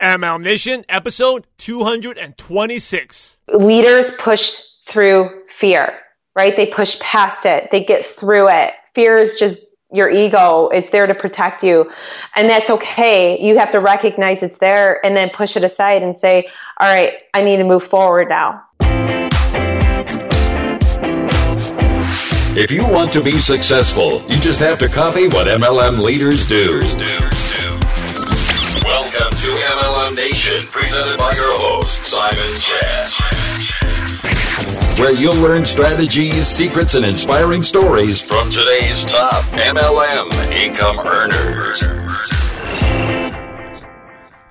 [0.00, 3.38] MLM Nation, episode 226.
[3.52, 5.94] Leaders push through fear,
[6.34, 6.56] right?
[6.56, 8.72] They push past it, they get through it.
[8.94, 10.68] Fear is just your ego.
[10.68, 11.90] It's there to protect you.
[12.34, 13.38] And that's okay.
[13.40, 16.48] You have to recognize it's there and then push it aside and say,
[16.78, 18.62] all right, I need to move forward now.
[22.56, 26.80] If you want to be successful, you just have to copy what MLM leaders do.
[30.40, 33.10] Presented by your host, Simon Chan.
[34.98, 41.80] Where you'll learn strategies, secrets, and inspiring stories from today's top MLM income earners.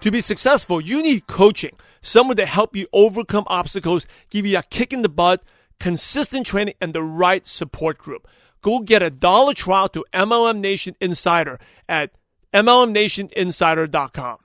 [0.01, 4.63] To be successful, you need coaching, someone to help you overcome obstacles, give you a
[4.63, 5.41] kick in the butt,
[5.79, 8.27] consistent training, and the right support group.
[8.61, 12.11] Go get a dollar trial to MLM Nation Insider at
[12.53, 14.37] MLMNationInsider.com.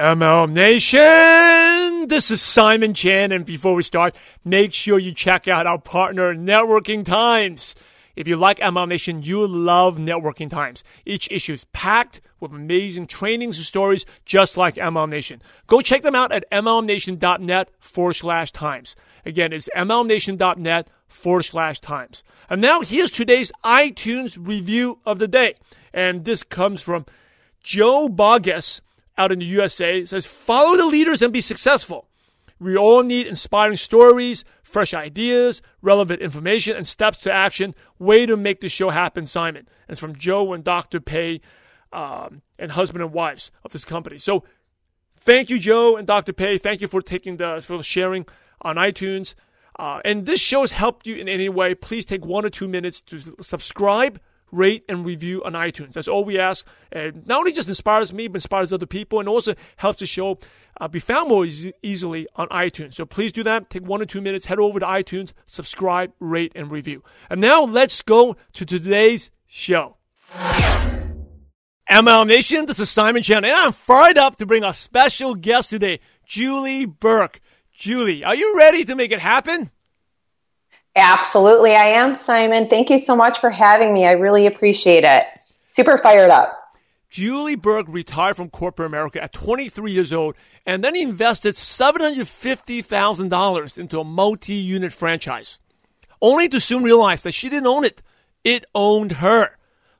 [0.00, 2.08] MLM Nation!
[2.08, 6.34] This is Simon Chan, and before we start, make sure you check out our partner,
[6.34, 7.74] Networking Times.
[8.16, 10.82] If you like MLM Nation, you love Networking Times.
[11.04, 15.42] Each issue is packed with amazing trainings and stories just like MLM Nation.
[15.66, 18.96] Go check them out at MLMNation.net forward slash times.
[19.26, 22.24] Again, it's MLMNation.net forward slash times.
[22.48, 25.56] And now here's today's iTunes review of the day.
[25.92, 27.04] And this comes from
[27.62, 28.80] Joe Bogus
[29.16, 30.04] out in the USA.
[30.04, 32.08] Says, follow the leaders and be successful.
[32.58, 37.74] We all need inspiring stories, fresh ideas, relevant information, and steps to action.
[37.98, 39.66] Way to make the show happen, Simon.
[39.88, 41.00] And it's from Joe and Dr.
[41.00, 41.40] Pay
[41.92, 44.18] um, and husband and wives of this company.
[44.18, 44.44] So
[45.20, 46.34] thank you, Joe and Dr.
[46.34, 46.58] Pay.
[46.58, 48.26] Thank you for taking the for sharing
[48.60, 49.34] on iTunes.
[49.78, 51.74] Uh, and this show has helped you in any way.
[51.74, 54.20] Please take one or two minutes to subscribe,
[54.52, 55.92] rate, and review on iTunes.
[55.92, 56.66] That's all we ask.
[56.92, 60.38] And not only just inspires me, but inspires other people, and also helps the show
[60.80, 62.94] uh, be found more e- easily on iTunes.
[62.94, 63.70] So please do that.
[63.70, 67.02] Take one or two minutes, head over to iTunes, subscribe, rate, and review.
[67.28, 69.96] And now let's go to today's show.
[71.90, 75.70] ML Nation, this is Simon Chan, and I'm fired up to bring a special guest
[75.70, 77.40] today, Julie Burke.
[77.72, 79.70] Julie, are you ready to make it happen?
[81.00, 82.66] Absolutely, I am, Simon.
[82.66, 84.06] Thank you so much for having me.
[84.06, 85.24] I really appreciate it.
[85.66, 86.58] Super fired up.
[87.08, 93.98] Julie Burke retired from corporate America at 23 years old and then invested $750,000 into
[93.98, 95.58] a multi unit franchise,
[96.22, 98.00] only to soon realize that she didn't own it.
[98.44, 99.56] It owned her.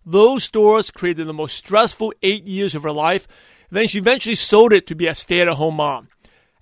[0.06, 3.26] Those stores created the most stressful eight years of her life.
[3.70, 6.08] Then she eventually sold it to be a stay at home mom.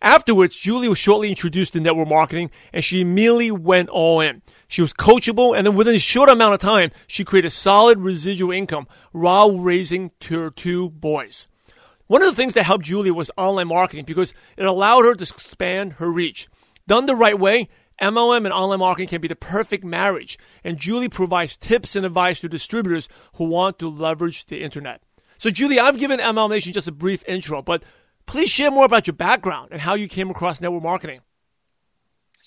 [0.00, 4.42] Afterwards, Julie was shortly introduced to network marketing and she immediately went all in.
[4.69, 8.53] She was coachable and then within a short amount of time, she created solid residual
[8.53, 11.48] income while raising her two boys.
[12.06, 15.25] One of the things that helped Julie was online marketing because it allowed her to
[15.25, 16.48] expand her reach.
[16.87, 17.69] Done the right way,
[18.00, 22.41] MLM and online marketing can be the perfect marriage, and Julie provides tips and advice
[22.41, 25.03] to distributors who want to leverage the internet.
[25.37, 27.82] So, Julie, I've given MLM Nation just a brief intro, but
[28.28, 31.21] please share more about your background and how you came across network marketing.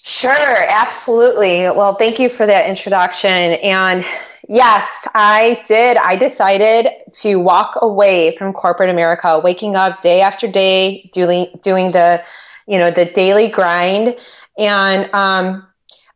[0.03, 1.62] Sure, absolutely.
[1.62, 3.30] Well, thank you for that introduction.
[3.30, 4.03] And
[4.47, 5.97] yes, I did.
[5.97, 6.88] I decided
[7.22, 12.24] to walk away from corporate America, waking up day after day, doing doing the,
[12.68, 14.18] you know, the daily grind.
[14.58, 15.68] And um,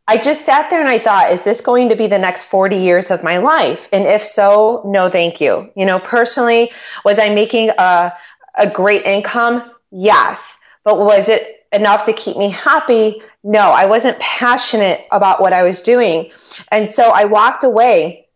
[0.08, 2.76] I just sat there and I thought, is this going to be the next 40
[2.76, 3.88] years of my life?
[3.92, 5.70] And if so, no, thank you.
[5.76, 6.72] You know, personally,
[7.04, 8.12] was I making a
[8.56, 9.70] a great income?
[9.90, 10.58] Yes.
[10.84, 13.22] But was it enough to keep me happy?
[13.42, 16.30] No, I wasn't passionate about what I was doing.
[16.70, 18.28] And so I walked away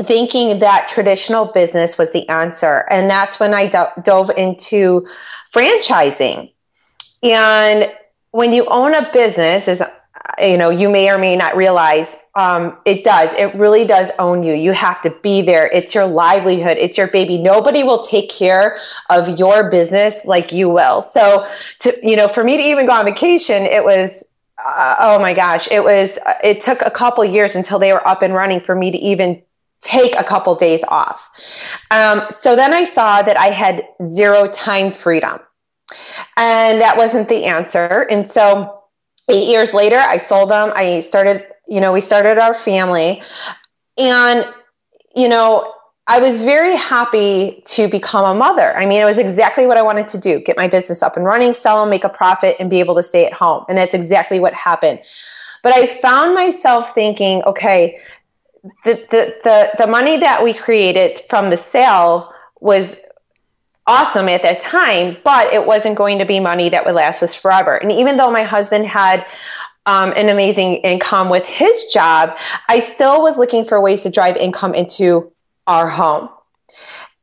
[0.00, 2.84] thinking that traditional business was the answer.
[2.90, 5.06] And that's when I do- dove into
[5.54, 6.52] franchising.
[7.22, 7.92] And
[8.30, 9.82] when you own a business, as
[10.38, 13.32] you know, you may or may not realize um, it does.
[13.34, 14.54] It really does own you.
[14.54, 15.66] You have to be there.
[15.66, 16.78] It's your livelihood.
[16.78, 17.38] It's your baby.
[17.38, 18.78] Nobody will take care
[19.10, 21.02] of your business like you will.
[21.02, 21.44] So,
[21.80, 24.32] to you know, for me to even go on vacation, it was
[24.64, 26.18] uh, oh my gosh, it was.
[26.42, 29.42] It took a couple years until they were up and running for me to even
[29.80, 31.28] take a couple days off.
[31.90, 35.40] Um, so then I saw that I had zero time freedom,
[36.36, 38.06] and that wasn't the answer.
[38.08, 38.81] And so
[39.28, 40.72] eight years later, I sold them.
[40.74, 43.22] I started, you know, we started our family.
[43.98, 44.46] And,
[45.14, 45.74] you know,
[46.06, 48.76] I was very happy to become a mother.
[48.76, 51.24] I mean, it was exactly what I wanted to do get my business up and
[51.24, 53.64] running, sell them, make a profit, and be able to stay at home.
[53.68, 55.00] And that's exactly what happened.
[55.62, 58.00] But I found myself thinking, okay,
[58.84, 62.96] the, the, the, the money that we created from the sale was
[63.86, 67.34] awesome at that time, but it wasn't going to be money that would last us
[67.34, 67.76] forever.
[67.76, 69.26] And even though my husband had
[69.86, 72.36] um, an amazing income with his job,
[72.68, 75.32] I still was looking for ways to drive income into
[75.66, 76.28] our home.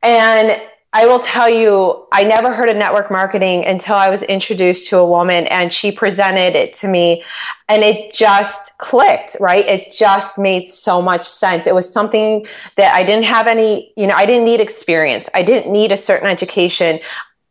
[0.02, 0.60] And
[0.92, 4.98] I will tell you, I never heard of network marketing until I was introduced to
[4.98, 7.22] a woman and she presented it to me
[7.68, 9.64] and it just clicked, right?
[9.64, 11.68] It just made so much sense.
[11.68, 12.44] It was something
[12.74, 15.28] that I didn't have any, you know, I didn't need experience.
[15.32, 16.98] I didn't need a certain education.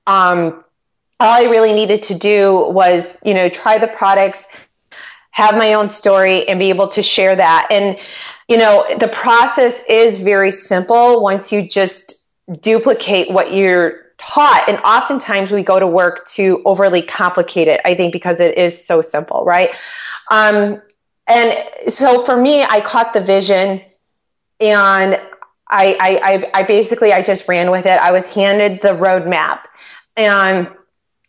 [0.05, 0.61] Um,
[1.21, 4.49] all I really needed to do was, you know, try the products,
[5.31, 7.67] have my own story and be able to share that.
[7.71, 7.97] And,
[8.49, 12.18] you know, the process is very simple once you just
[12.61, 14.65] duplicate what you're taught.
[14.67, 18.85] And oftentimes we go to work to overly complicate it, I think, because it is
[18.85, 19.69] so simple, right?
[20.29, 20.81] Um,
[21.27, 23.81] and so for me, I caught the vision
[24.59, 25.21] and
[25.71, 27.99] I, I, I basically, I just ran with it.
[27.99, 29.65] I was handed the roadmap
[30.17, 30.69] and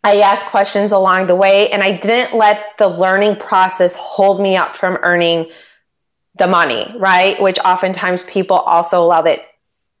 [0.03, 4.57] I asked questions along the way and I didn't let the learning process hold me
[4.57, 5.51] up from earning
[6.35, 7.39] the money, right?
[7.41, 9.45] Which oftentimes people also allow that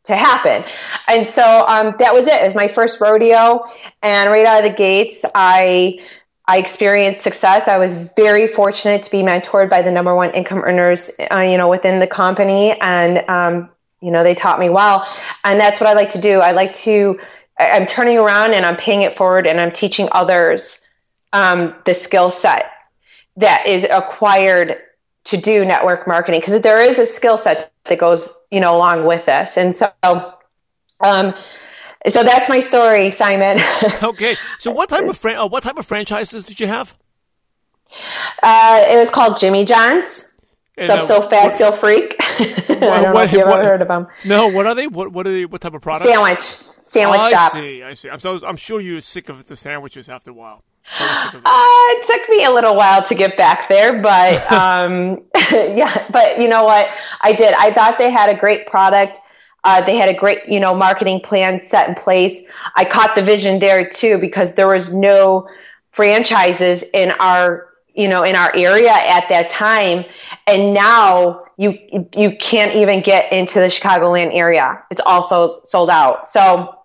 [0.05, 0.63] to happen.
[1.07, 2.33] And so um, that was it.
[2.33, 3.65] It was my first rodeo,
[4.01, 5.99] and right out of the gates, I
[6.45, 7.67] I experienced success.
[7.67, 11.57] I was very fortunate to be mentored by the number one income earners, uh, you
[11.57, 13.69] know, within the company, and um,
[14.01, 15.07] you know they taught me well.
[15.43, 16.39] And that's what I like to do.
[16.39, 17.19] I like to.
[17.59, 20.87] I'm turning around and I'm paying it forward, and I'm teaching others
[21.31, 22.71] um, the skill set
[23.37, 24.77] that is acquired
[25.25, 29.05] to do network marketing because there is a skill set that goes, you know, along
[29.05, 29.57] with this.
[29.57, 31.33] And so, um,
[32.07, 33.59] so that's my story, Simon.
[34.03, 34.35] okay.
[34.59, 36.97] So what type of fran- uh, what type of franchises did you have?
[38.41, 40.27] Uh, it was called Jimmy John's.
[40.79, 42.15] So, uh, so fast, so freak.
[42.17, 44.07] What, I don't what, know if you ever heard of them.
[44.25, 44.87] No, what are they?
[44.87, 45.45] What what are they?
[45.45, 46.05] What type of product?
[46.05, 46.41] Sandwich,
[46.81, 47.55] sandwich oh, shops.
[47.55, 47.83] I see.
[47.83, 48.09] I see.
[48.09, 50.63] I'm, so, I'm sure you're sick of the sandwiches after a while.
[50.99, 56.39] Uh, it took me a little while to get back there, but um, yeah, but
[56.39, 56.89] you know what?
[57.21, 57.53] I did.
[57.53, 59.19] I thought they had a great product.
[59.63, 62.51] Uh, they had a great, you know, marketing plan set in place.
[62.75, 65.47] I caught the vision there too because there was no
[65.91, 70.05] franchises in our, you know, in our area at that time,
[70.47, 71.77] and now you
[72.15, 74.83] you can't even get into the Chicagoland area.
[74.89, 76.27] It's also sold out.
[76.27, 76.75] So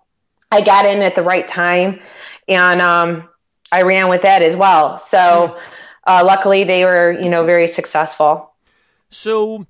[0.51, 1.99] I got in at the right time,
[2.47, 3.27] and um,
[3.71, 4.97] I ran with that as well.
[4.97, 5.57] So
[6.05, 8.53] uh, luckily, they were you know very successful.
[9.09, 9.65] So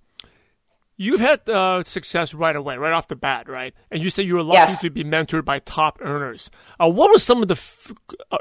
[0.98, 3.74] you've had uh, success right away, right off the bat, right?
[3.92, 4.82] And you said you were lucky yes.
[4.82, 6.52] to be mentored by top earners.
[6.80, 7.92] Uh, what were some of the f-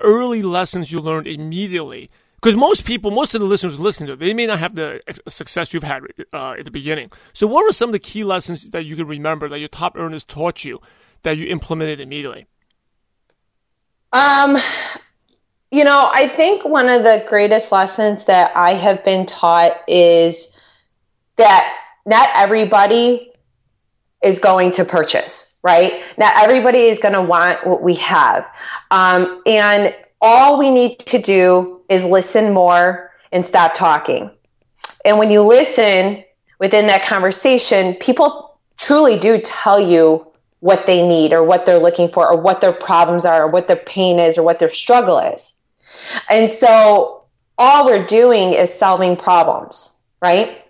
[0.03, 2.11] early lessons you learned immediately?
[2.37, 5.01] Because most people, most of the listeners listening to it, they may not have the
[5.27, 7.11] success you've had uh, at the beginning.
[7.33, 9.97] So, what were some of the key lessons that you can remember that your top
[9.97, 10.81] earners taught you
[11.23, 12.47] that you implemented immediately?
[14.13, 14.57] Um,
[15.71, 20.57] you know, I think one of the greatest lessons that I have been taught is
[21.37, 23.33] that not everybody
[24.23, 26.03] is going to purchase, right?
[26.17, 28.49] Not everybody is going to want what we have.
[28.91, 34.31] Um, and all we need to do is listen more and stop talking.
[35.05, 36.25] And when you listen
[36.59, 40.27] within that conversation, people truly do tell you
[40.61, 43.69] what they need or what they're looking for or what their problems are or what
[43.69, 45.56] their pain is or what their struggle is.
[46.31, 47.25] And so
[47.59, 50.63] all we're doing is solving problems, right?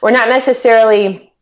[0.00, 1.32] We're not necessarily,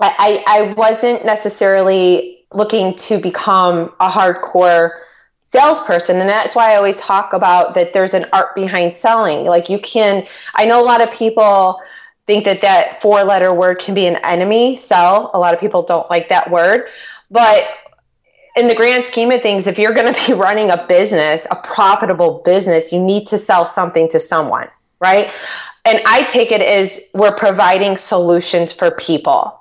[0.00, 5.00] I, I wasn't necessarily looking to become a hardcore
[5.44, 6.16] salesperson.
[6.16, 9.46] And that's why I always talk about that there's an art behind selling.
[9.46, 11.80] Like you can, I know a lot of people
[12.26, 15.30] think that that four letter word can be an enemy, sell.
[15.32, 16.88] A lot of people don't like that word.
[17.30, 17.66] But
[18.58, 21.56] in the grand scheme of things, if you're going to be running a business, a
[21.56, 24.68] profitable business, you need to sell something to someone,
[25.00, 25.30] right?
[25.84, 29.58] And I take it as we're providing solutions for people.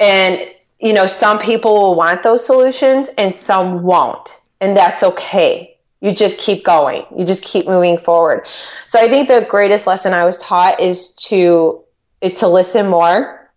[0.00, 0.40] And,
[0.78, 4.40] you know, some people will want those solutions and some won't.
[4.60, 5.76] And that's okay.
[6.00, 7.04] You just keep going.
[7.16, 8.46] You just keep moving forward.
[8.86, 11.82] So I think the greatest lesson I was taught is to,
[12.20, 13.50] is to listen more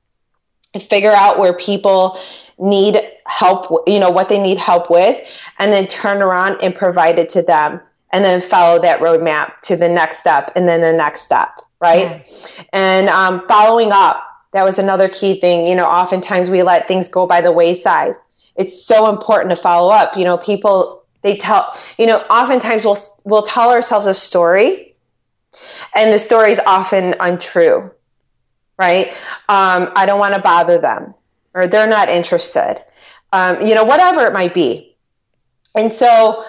[0.74, 2.18] and figure out where people
[2.58, 5.20] need help, you know, what they need help with,
[5.60, 7.80] and then turn around and provide it to them,
[8.12, 11.50] and then follow that roadmap to the next step, and then the next step,
[11.80, 12.24] right?
[12.74, 15.66] And um, following up, that was another key thing.
[15.66, 18.16] You know, oftentimes we let things go by the wayside.
[18.56, 20.18] It's so important to follow up.
[20.18, 24.96] You know, people they tell, you know, oftentimes we'll we'll tell ourselves a story,
[25.96, 27.92] and the story is often untrue,
[28.78, 29.08] right?
[29.48, 31.14] Um, I don't want to bother them
[31.54, 32.84] or they're not interested.
[33.32, 34.96] Um, you know, whatever it might be.
[35.76, 36.44] And so,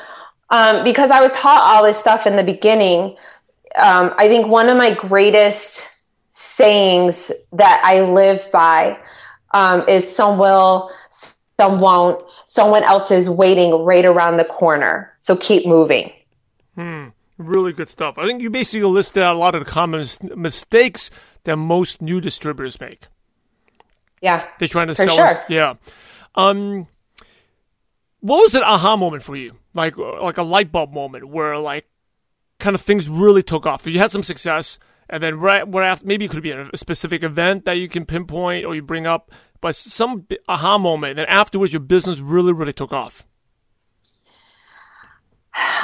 [0.50, 3.16] um, because I was taught all this stuff in the beginning,
[3.76, 5.88] um, I think one of my greatest
[6.28, 8.98] sayings that I live by
[9.52, 15.14] um, is some will, some won't, someone else is waiting right around the corner.
[15.18, 16.12] So keep moving.
[16.74, 17.08] Hmm.
[17.38, 18.18] Really good stuff.
[18.18, 21.10] I think you basically listed out a lot of the common mistakes
[21.44, 23.06] that most new distributors make.
[24.20, 24.46] Yeah.
[24.58, 25.08] They're trying to sell.
[25.08, 25.44] Sure.
[25.48, 25.74] Yeah.
[26.34, 26.86] Um,
[28.20, 29.56] what was an aha moment for you?
[29.74, 31.86] Like, like a light bulb moment where like
[32.58, 33.86] kind of things really took off.
[33.86, 34.78] You had some success,
[35.10, 38.06] and then right, right after, maybe it could be a specific event that you can
[38.06, 41.18] pinpoint or you bring up, but some aha moment.
[41.18, 43.24] And afterwards, your business really, really took off.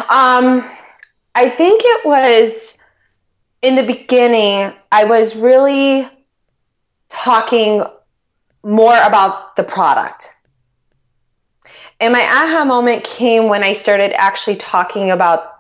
[0.08, 0.64] Um,
[1.34, 2.78] I think it was
[3.60, 4.72] in the beginning.
[4.90, 6.08] I was really
[7.08, 7.84] talking
[8.62, 10.34] more about the product.
[12.00, 15.58] And my aha moment came when I started actually talking about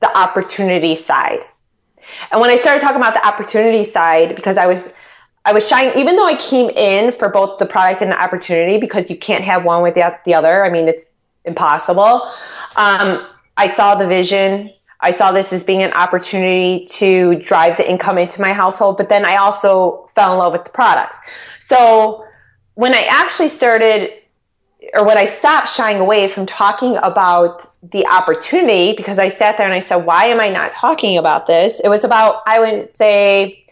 [0.00, 1.40] the opportunity side.
[2.30, 4.92] And when I started talking about the opportunity side, because I was
[5.44, 8.78] I was shying, even though I came in for both the product and the opportunity,
[8.78, 10.64] because you can't have one without the other.
[10.64, 11.10] I mean, it's
[11.44, 12.28] impossible.
[12.76, 13.26] Um,
[13.56, 14.70] I saw the vision.
[15.00, 19.08] I saw this as being an opportunity to drive the income into my household, but
[19.08, 21.18] then I also fell in love with the products.
[21.58, 22.24] So
[22.74, 24.10] when I actually started
[24.94, 29.66] or when I stopped shying away from talking about the opportunity because I sat there
[29.66, 31.80] and I said, why am I not talking about this?
[31.80, 33.64] It was about, I would say,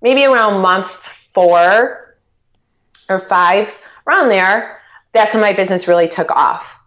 [0.00, 2.16] maybe around month four
[3.08, 4.80] or five, around there.
[5.12, 6.81] That's when my business really took off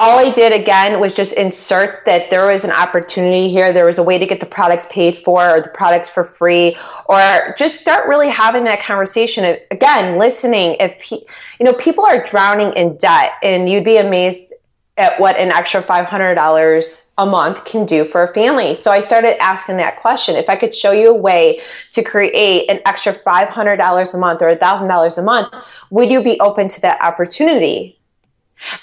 [0.00, 3.74] all I did again was just insert that there was an opportunity here.
[3.74, 6.74] There was a way to get the products paid for or the products for free,
[7.04, 9.58] or just start really having that conversation.
[9.70, 10.78] Again, listening.
[10.80, 11.26] If pe-
[11.58, 14.54] you know people are drowning in debt, and you'd be amazed
[14.96, 18.74] at what an extra $500 a month can do for a family.
[18.74, 20.36] So I started asking that question.
[20.36, 21.60] If I could show you a way
[21.92, 26.68] to create an extra $500 a month or $1,000 a month, would you be open
[26.68, 27.99] to that opportunity?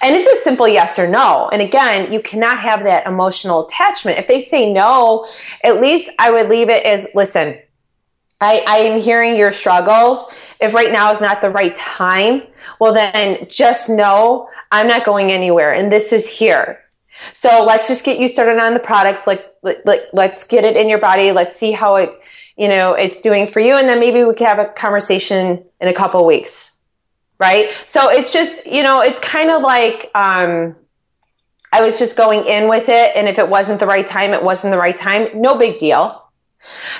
[0.01, 1.49] And it's a simple yes or no.
[1.51, 4.17] And again, you cannot have that emotional attachment.
[4.17, 5.27] If they say no,
[5.63, 7.59] at least I would leave it as listen,
[8.39, 10.33] I, I am hearing your struggles.
[10.59, 12.43] If right now is not the right time,
[12.79, 16.81] well, then just know I'm not going anywhere and this is here.
[17.33, 19.25] So let's just get you started on the products.
[19.25, 21.31] Like, like, let's get it in your body.
[21.31, 22.11] Let's see how it,
[22.55, 23.75] you know, it's doing for you.
[23.75, 26.76] And then maybe we can have a conversation in a couple weeks
[27.39, 27.71] right?
[27.85, 30.75] So it's just, you know, it's kind of like um,
[31.71, 34.43] I was just going in with it, and if it wasn't the right time, it
[34.43, 35.41] wasn't the right time.
[35.41, 36.23] No big deal.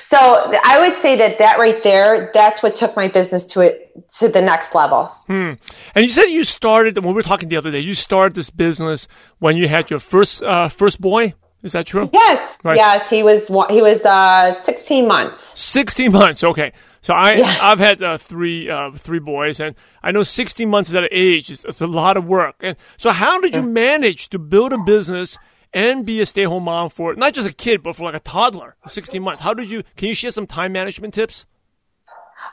[0.01, 3.91] So I would say that that right there, that's what took my business to it
[4.15, 5.06] to the next level.
[5.27, 5.53] Hmm.
[5.96, 7.79] And you said you started when we were talking the other day.
[7.79, 9.08] You started this business
[9.39, 11.34] when you had your first uh, first boy.
[11.63, 12.10] Is that true?
[12.13, 12.63] Yes.
[12.63, 12.77] Right.
[12.77, 13.10] Yes.
[13.10, 15.60] He was he was uh, 16 months.
[15.60, 16.44] 16 months.
[16.44, 16.72] Okay.
[17.08, 17.58] So I yeah.
[17.62, 21.50] I've had uh, three uh, three boys, and I know 16 months at that age
[21.50, 22.58] is it's a lot of work.
[22.60, 25.38] And so, how did you manage to build a business
[25.74, 28.16] and be a stay at home mom for not just a kid, but for like
[28.16, 29.42] a toddler, 16 months?
[29.42, 29.84] How did you?
[29.96, 31.46] Can you share some time management tips?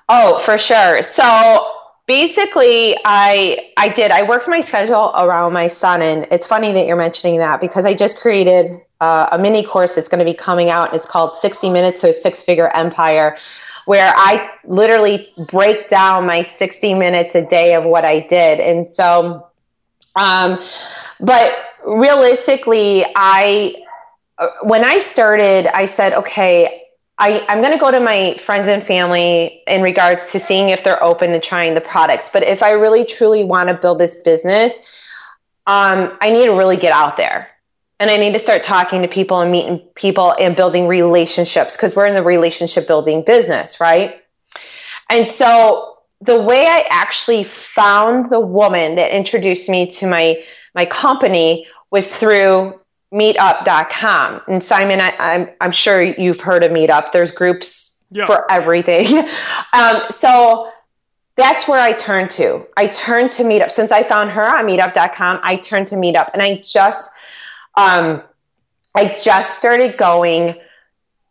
[0.09, 1.03] Oh, for sure.
[1.03, 6.71] So basically i i did i worked my schedule around my son and it's funny
[6.71, 8.69] that you're mentioning that because i just created
[9.01, 12.11] uh, a mini course that's going to be coming out it's called 60 minutes to
[12.11, 13.39] a six figure empire
[13.85, 18.61] where I literally break down my 60 minutes a day of what I did.
[18.61, 19.47] And so,
[20.17, 20.61] um,
[21.21, 21.53] but
[21.87, 23.75] realistically, I,
[24.39, 26.83] uh, when I started, I said, okay,
[27.17, 30.83] I, I'm going to go to my friends and family in regards to seeing if
[30.83, 32.31] they're open to trying the products.
[32.33, 34.79] But if I really truly want to build this business,
[35.67, 37.54] um, I need to really get out there
[38.01, 41.95] and I need to start talking to people and meeting people and building relationships because
[41.95, 44.21] we're in the relationship building business, right?
[45.09, 50.43] And so the way I actually found the woman that introduced me to my
[50.75, 52.81] my company was through
[53.13, 54.43] meetup.com.
[54.49, 57.13] And Simon, I, am I'm, I'm sure you've heard of Meetup.
[57.13, 58.27] There's groups yeah.
[58.27, 59.19] for everything.
[59.73, 60.73] um, so
[61.37, 62.67] that's where I turned to.
[62.77, 63.71] I turned to Meetup.
[63.71, 67.11] Since I found her on meetup.com, I turned to Meetup and I just
[67.77, 68.23] um,
[68.95, 70.57] I just started going,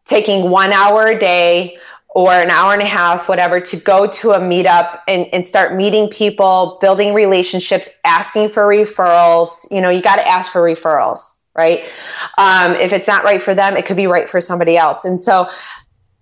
[0.06, 1.78] taking one hour a day
[2.10, 5.76] or an hour and a half, whatever, to go to a meetup and, and start
[5.76, 9.70] meeting people, building relationships, asking for referrals.
[9.72, 11.84] You know, you got to ask for referrals, right?
[12.38, 15.06] Um, if it's not right for them, it could be right for somebody else.
[15.06, 15.50] And so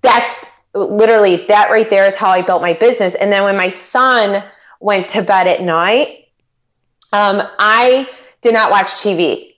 [0.01, 3.15] that's literally that right there is how I built my business.
[3.15, 4.43] And then when my son
[4.79, 6.27] went to bed at night,
[7.11, 8.09] um, I
[8.41, 9.50] did not watch TV.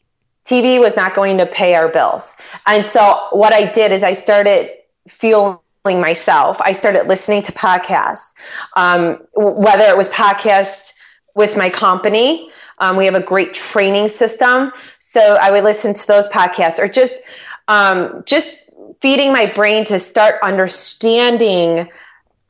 [0.46, 2.36] TV was not going to pay our bills.
[2.66, 4.72] And so what I did is I started
[5.08, 6.60] fueling myself.
[6.62, 8.34] I started listening to podcasts,
[8.76, 10.94] um, whether it was podcasts
[11.36, 12.52] with my company.
[12.78, 14.72] Um, we have a great training system.
[15.00, 17.22] So I would listen to those podcasts or just,
[17.68, 18.70] um, just
[19.00, 21.90] feeding my brain to start understanding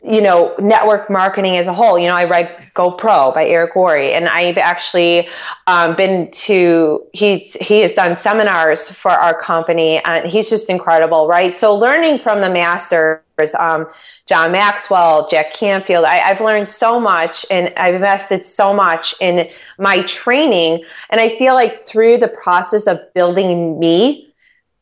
[0.04, 1.98] you know, network marketing as a whole.
[1.98, 5.30] You know, I read Go Pro by Eric Worre, and I've actually
[5.66, 11.28] um, been to he he has done seminars for our company, and he's just incredible,
[11.28, 11.54] right?
[11.54, 13.22] So learning from the masters,
[13.58, 13.88] um,
[14.26, 19.50] John Maxwell, Jack Canfield, I, I've learned so much, and I've invested so much in
[19.80, 24.34] my training, and I feel like through the process of building me,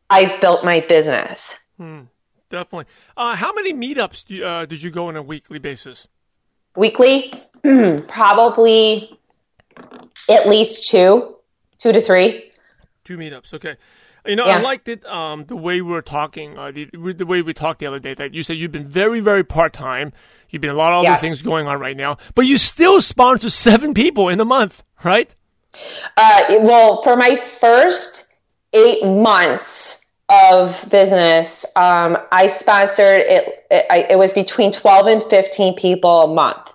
[0.10, 1.60] I've built my business.
[1.78, 2.02] Hmm
[2.52, 2.86] definitely.
[3.18, 6.08] Uh, how many meetups do, uh, did you go on a weekly basis?
[6.76, 7.34] Weekly,
[8.08, 9.18] probably
[10.30, 11.36] at least two,
[11.78, 12.52] two to three.
[13.04, 13.54] Two meetups.
[13.56, 13.76] Okay.
[14.26, 14.58] You know, yeah.
[14.58, 15.04] I liked it.
[15.06, 18.14] Um, the way we were talking, uh, the, the way we talked the other day.
[18.14, 20.14] That you said you've been very, very part time.
[20.50, 21.14] You've been a lot of yes.
[21.14, 24.84] other things going on right now, but you still sponsor seven people in a month,
[25.04, 25.34] right?
[26.18, 28.36] Uh, well, for my first
[28.74, 30.01] eight months,
[30.32, 34.18] of business, um, I sponsored it, it, it.
[34.18, 36.74] was between 12 and 15 people a month.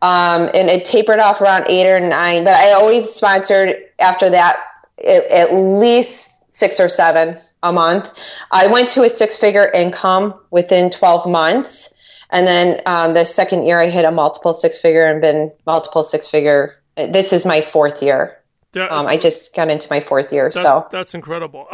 [0.00, 4.56] Um, and it tapered off around eight or nine, but I always sponsored after that
[5.04, 8.10] at least six or seven a month.
[8.50, 11.94] I went to a six figure income within 12 months.
[12.30, 16.02] And then um, the second year, I hit a multiple six figure and been multiple
[16.02, 16.76] six figure.
[16.96, 18.38] This is my fourth year.
[18.90, 20.52] Um, I just got into my fourth year.
[20.52, 21.66] So that's incredible.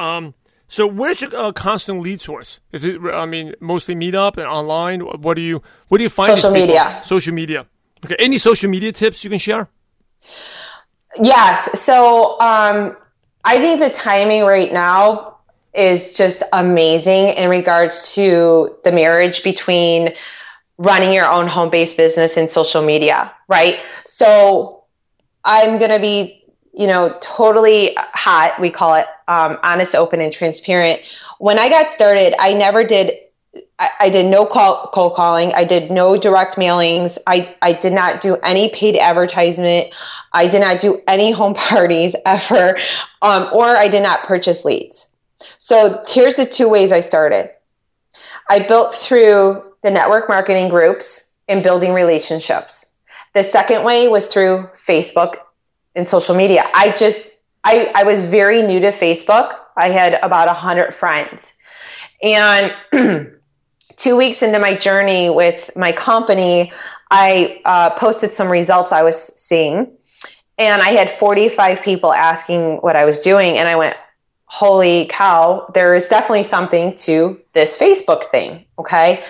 [0.66, 2.60] So where's your uh, constant lead source?
[2.72, 5.00] Is it, I mean, mostly Meetup and online?
[5.00, 6.36] What do you, what do you find?
[6.36, 7.00] Social media.
[7.04, 7.66] Social media.
[8.04, 8.16] Okay.
[8.18, 9.68] Any social media tips you can share?
[11.20, 11.80] Yes.
[11.80, 12.96] So, um,
[13.44, 15.36] I think the timing right now
[15.74, 20.10] is just amazing in regards to the marriage between
[20.78, 23.78] running your own home based business and social media, right?
[24.04, 24.84] So
[25.44, 26.43] I'm going to be
[26.76, 31.02] you know, totally hot, we call it um, honest, open, and transparent.
[31.38, 33.12] When I got started, I never did.
[33.78, 35.52] I, I did no call, cold calling.
[35.54, 37.18] I did no direct mailings.
[37.26, 39.94] I, I did not do any paid advertisement.
[40.32, 42.76] I did not do any home parties ever,
[43.22, 45.14] um, or I did not purchase leads.
[45.58, 47.50] So here's the two ways I started.
[48.48, 52.92] I built through the network marketing groups and building relationships.
[53.34, 55.36] The second way was through Facebook
[55.94, 56.64] in social media.
[56.74, 57.30] I just,
[57.62, 59.54] I, I was very new to Facebook.
[59.76, 61.56] I had about a hundred friends
[62.24, 62.74] and
[63.96, 66.72] two weeks into my journey with my company,
[67.10, 69.96] I uh, posted some results I was seeing
[70.56, 73.58] and I had 45 people asking what I was doing.
[73.58, 73.96] And I went,
[74.54, 78.64] holy cow, there is definitely something to this Facebook thing.
[78.78, 79.24] Okay.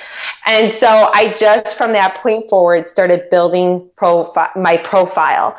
[0.45, 5.59] And so I just from that point forward started building profi- my profile.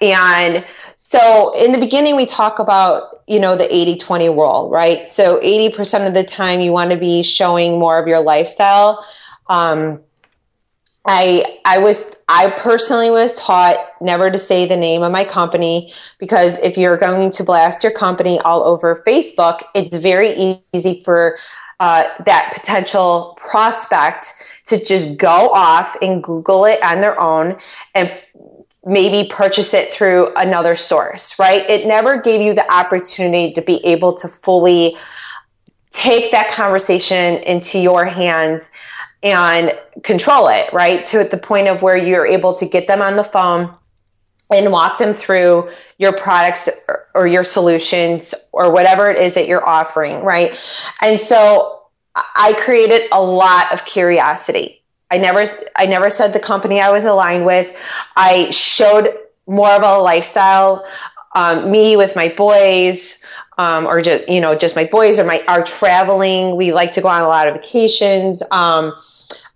[0.00, 5.06] And so in the beginning, we talk about, you know, the 80 20 rule, right?
[5.06, 9.06] So 80% of the time you want to be showing more of your lifestyle.
[9.46, 10.00] Um,
[11.06, 15.92] I I was I personally was taught never to say the name of my company
[16.18, 21.36] because if you're going to blast your company all over Facebook, it's very easy for
[21.78, 24.32] uh, that potential prospect
[24.66, 27.58] to just go off and Google it on their own
[27.94, 28.16] and
[28.86, 31.68] maybe purchase it through another source, right?
[31.68, 34.96] It never gave you the opportunity to be able to fully
[35.90, 38.72] take that conversation into your hands
[39.24, 41.04] and control it, right?
[41.06, 43.74] To the point of where you're able to get them on the phone
[44.52, 49.48] and walk them through your products or, or your solutions or whatever it is that
[49.48, 50.50] you're offering, right?
[51.00, 51.84] And so
[52.14, 54.82] I created a lot of curiosity.
[55.10, 57.82] I never, I never said the company I was aligned with.
[58.14, 60.86] I showed more of a lifestyle,
[61.34, 63.24] um, me with my boys,
[63.58, 66.56] um, or just you know just my boys or my are traveling.
[66.56, 68.42] We like to go on a lot of vacations.
[68.50, 68.94] Um,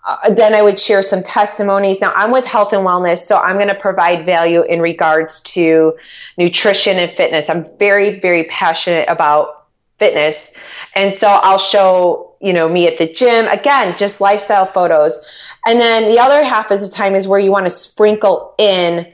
[0.06, 2.00] uh, then I would share some testimonies.
[2.00, 5.96] Now I'm with health and wellness, so I'm going to provide value in regards to
[6.36, 7.50] nutrition and fitness.
[7.50, 9.66] I'm very very passionate about
[9.98, 10.56] fitness,
[10.94, 15.44] and so I'll show you know me at the gym again, just lifestyle photos.
[15.66, 19.12] And then the other half of the time is where you want to sprinkle in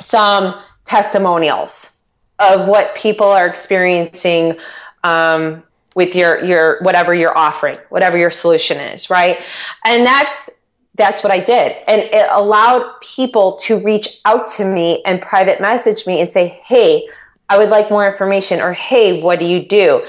[0.00, 2.01] some testimonials
[2.42, 4.58] of what people are experiencing
[5.04, 5.62] um,
[5.94, 9.40] with your your whatever you're offering, whatever your solution is, right?
[9.84, 10.50] And that's
[10.94, 11.76] that's what I did.
[11.86, 16.48] And it allowed people to reach out to me and private message me and say,
[16.66, 17.08] Hey,
[17.48, 20.06] I would like more information or Hey, what do you do?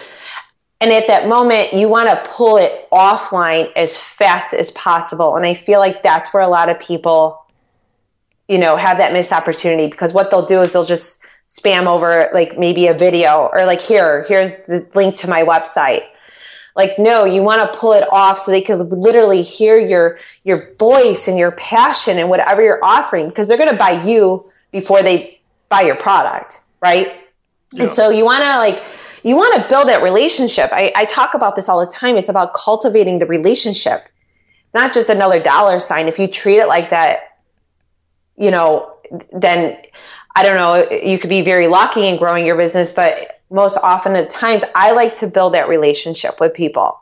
[0.81, 5.37] And at that moment, you want to pull it offline as fast as possible.
[5.37, 7.41] And I feel like that's where a lot of people,
[8.49, 11.22] you know, have that missed opportunity because what they'll do is they'll just
[11.59, 16.03] spam over like maybe a video or like here, here's the link to my website
[16.75, 20.73] like, no, you want to pull it off so they can literally hear your, your
[20.75, 25.03] voice and your passion and whatever you're offering because they're going to buy you before
[25.03, 25.39] they
[25.69, 26.61] buy your product.
[26.81, 27.13] Right.
[27.71, 27.83] Yeah.
[27.83, 28.83] And so you want to like,
[29.23, 30.71] you want to build that relationship.
[30.73, 32.17] I, I talk about this all the time.
[32.17, 34.01] It's about cultivating the relationship,
[34.73, 36.07] not just another dollar sign.
[36.07, 37.37] If you treat it like that,
[38.35, 38.95] you know,
[39.31, 39.77] then
[40.35, 44.15] I don't know, you could be very lucky in growing your business, but most often
[44.15, 46.99] at times, I like to build that relationship with people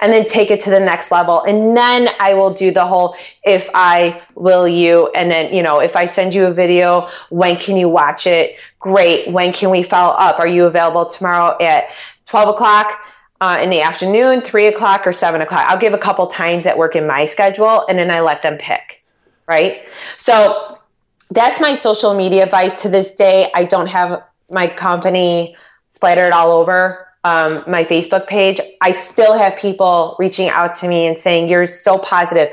[0.00, 1.42] and then take it to the next level.
[1.42, 5.80] And then I will do the whole, if I will you, and then, you know,
[5.80, 8.56] if I send you a video, when can you watch it?
[8.78, 9.28] Great.
[9.28, 10.38] When can we follow up?
[10.38, 11.90] Are you available tomorrow at
[12.26, 13.06] 12 o'clock?
[13.42, 15.64] Uh, in the afternoon, three o'clock or seven o'clock.
[15.66, 18.58] I'll give a couple times that work in my schedule and then I let them
[18.58, 19.02] pick.
[19.46, 19.88] Right.
[20.18, 20.78] So
[21.30, 23.50] that's my social media advice to this day.
[23.54, 25.56] I don't have my company
[25.88, 31.06] splattered all over um, my Facebook page, I still have people reaching out to me
[31.06, 32.48] and saying, You're so positive.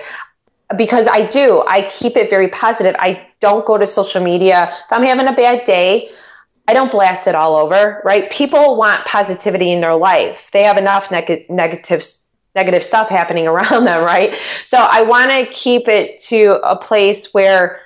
[0.76, 2.94] Because I do, I keep it very positive.
[3.00, 4.68] I don't go to social media.
[4.70, 6.10] If I'm having a bad day,
[6.68, 8.30] I don't blast it all over, right?
[8.30, 10.50] People want positivity in their life.
[10.52, 12.04] They have enough neg- negative
[12.54, 14.34] negative stuff happening around them, right?
[14.66, 17.80] So I want to keep it to a place where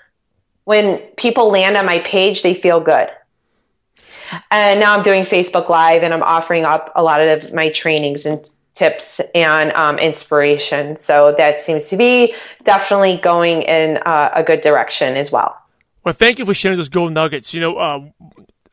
[0.71, 3.09] when people land on my page, they feel good.
[4.49, 8.25] And now I'm doing Facebook Live and I'm offering up a lot of my trainings
[8.25, 10.95] and tips and um, inspiration.
[10.95, 15.61] So that seems to be definitely going in uh, a good direction as well.
[16.05, 17.53] Well, thank you for sharing those gold nuggets.
[17.53, 17.99] You know, uh,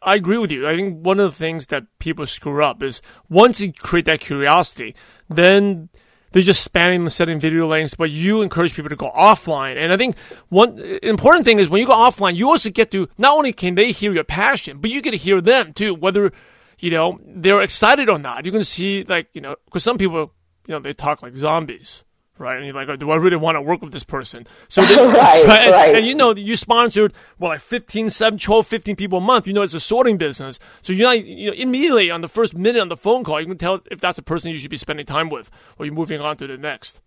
[0.01, 0.69] I agree with you.
[0.69, 4.21] I think one of the things that people screw up is once you create that
[4.21, 4.95] curiosity,
[5.29, 5.89] then
[6.33, 9.77] they're just spamming and setting video links, but you encourage people to go offline.
[9.77, 10.17] And I think
[10.49, 13.75] one important thing is when you go offline, you also get to, not only can
[13.75, 16.33] they hear your passion, but you get to hear them too, whether,
[16.79, 18.47] you know, they're excited or not.
[18.47, 20.33] You can see like, you know, cause some people,
[20.67, 22.05] you know, they talk like zombies
[22.39, 22.57] right?
[22.57, 24.47] And you're like, oh, do I really want to work with this person?
[24.69, 25.95] So, right, right, right.
[25.95, 29.47] And, you know, you sponsored, well, like 15, 7, 12, 15 people a month.
[29.47, 30.59] You know, it's a sorting business.
[30.81, 33.47] So you're not, you know, immediately on the first minute on the phone call, you
[33.47, 36.21] can tell if that's a person you should be spending time with or you're moving
[36.21, 37.01] on to the next.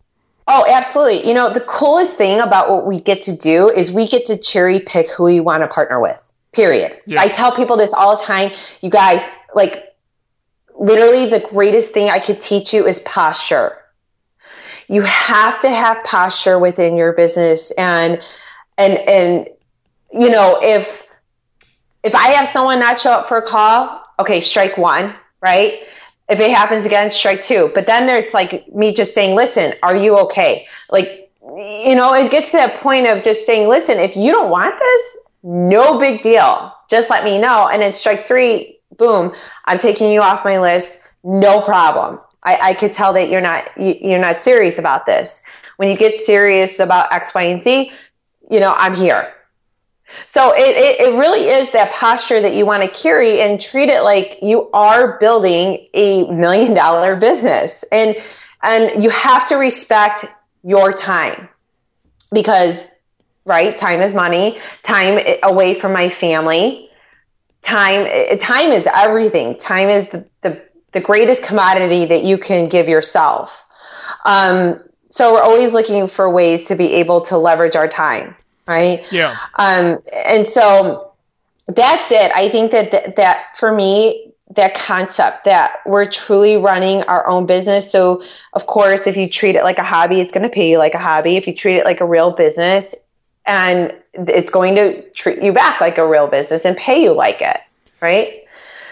[0.47, 1.27] Oh, absolutely.
[1.27, 4.37] You know, the coolest thing about what we get to do is we get to
[4.37, 6.27] cherry pick who we want to partner with.
[6.51, 6.99] Period.
[7.05, 7.21] Yeah.
[7.21, 8.51] I tell people this all the time.
[8.81, 9.95] You guys, like,
[10.77, 13.77] literally the greatest thing I could teach you is posture
[14.91, 18.21] you have to have posture within your business and
[18.77, 19.49] and and
[20.11, 21.07] you know if
[22.03, 25.83] if I have someone not show up for a call, okay, strike one, right?
[26.29, 27.71] If it happens again, strike two.
[27.73, 30.65] But then it's like me just saying, listen, are you okay?
[30.89, 34.49] Like, you know, it gets to that point of just saying, listen, if you don't
[34.49, 36.73] want this, no big deal.
[36.89, 37.69] Just let me know.
[37.71, 39.33] And then strike three, boom,
[39.65, 41.07] I'm taking you off my list.
[41.23, 42.19] No problem.
[42.43, 45.43] I, I could tell that you're not you're not serious about this.
[45.77, 47.91] When you get serious about X, Y, and Z,
[48.49, 49.33] you know, I'm here.
[50.25, 53.89] So it, it, it really is that posture that you want to carry and treat
[53.89, 57.83] it like you are building a million dollar business.
[57.91, 58.15] And
[58.61, 60.25] and you have to respect
[60.63, 61.49] your time
[62.31, 62.87] because
[63.45, 66.89] right time is money time away from my family
[67.61, 72.89] time time is everything time is the, the the greatest commodity that you can give
[72.89, 73.65] yourself.
[74.25, 78.35] Um, so we're always looking for ways to be able to leverage our time,
[78.67, 79.05] right?
[79.11, 79.35] Yeah.
[79.55, 81.13] Um, and so
[81.67, 82.31] that's it.
[82.33, 87.45] I think that, that that for me, that concept that we're truly running our own
[87.45, 87.89] business.
[87.89, 88.21] So,
[88.53, 90.93] of course, if you treat it like a hobby, it's going to pay you like
[90.93, 91.37] a hobby.
[91.37, 92.95] If you treat it like a real business,
[93.45, 97.41] and it's going to treat you back like a real business and pay you like
[97.41, 97.57] it,
[98.01, 98.43] right?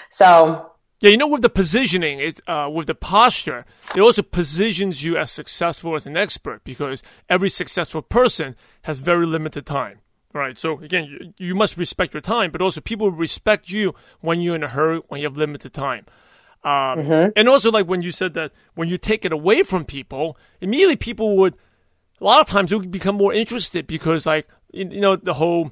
[0.10, 0.69] So
[1.02, 5.18] yeah, you know, with the positioning, it, uh, with the posture, it also positions you
[5.18, 10.00] as successful as an expert because every successful person has very limited time.
[10.34, 10.58] Right.
[10.58, 14.56] So again, you, you must respect your time, but also people respect you when you're
[14.56, 16.06] in a hurry, when you have limited time.
[16.64, 17.30] Um, mm-hmm.
[17.36, 20.98] And also, like when you said that when you take it away from people, immediately
[20.98, 21.56] people would,
[22.20, 25.72] a lot of times, would become more interested because, like, you know, the whole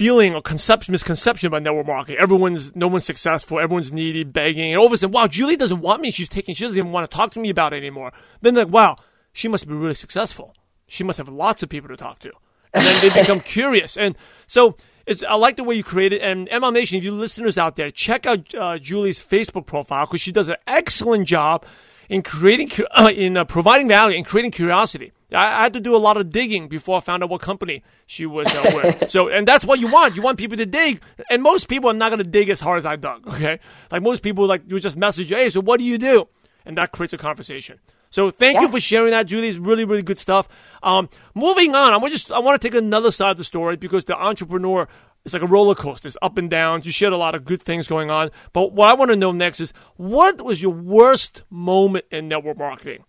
[0.00, 2.18] feeling or conception, misconception about network marketing.
[2.18, 3.60] Everyone's, no one's successful.
[3.60, 4.70] Everyone's needy, begging.
[4.70, 6.10] And all of a sudden, wow, Julie doesn't want me.
[6.10, 8.10] She's taking, she doesn't even want to talk to me about it anymore.
[8.40, 8.96] Then like, wow,
[9.34, 10.54] she must be really successful.
[10.88, 12.32] she must have lots of people to talk to.
[12.72, 13.98] And then they become curious.
[13.98, 16.22] And so it's, I like the way you create it.
[16.22, 20.22] And MLM Nation, if you listeners out there, check out uh, Julie's Facebook profile because
[20.22, 21.66] she does an excellent job
[22.08, 25.12] in creating, uh, in uh, providing value and creating curiosity.
[25.32, 27.82] I, I, had to do a lot of digging before I found out what company
[28.06, 29.10] she was uh, with.
[29.10, 30.16] so, and that's what you want.
[30.16, 31.00] You want people to dig.
[31.30, 33.26] And most people are not going to dig as hard as I dug.
[33.28, 33.60] Okay.
[33.90, 36.28] Like most people, like, you just message, Hey, so what do you do?
[36.64, 37.78] And that creates a conversation.
[38.10, 38.62] So thank yeah.
[38.62, 39.48] you for sharing that, Julie.
[39.48, 40.48] It's really, really good stuff.
[40.82, 44.04] Um, moving on, I just I want to take another side of the story because
[44.04, 44.88] the entrepreneur
[45.24, 46.08] is like a roller coaster.
[46.08, 46.80] It's up and down.
[46.82, 48.30] You shared a lot of good things going on.
[48.52, 52.58] But what I want to know next is what was your worst moment in network
[52.58, 53.04] marketing?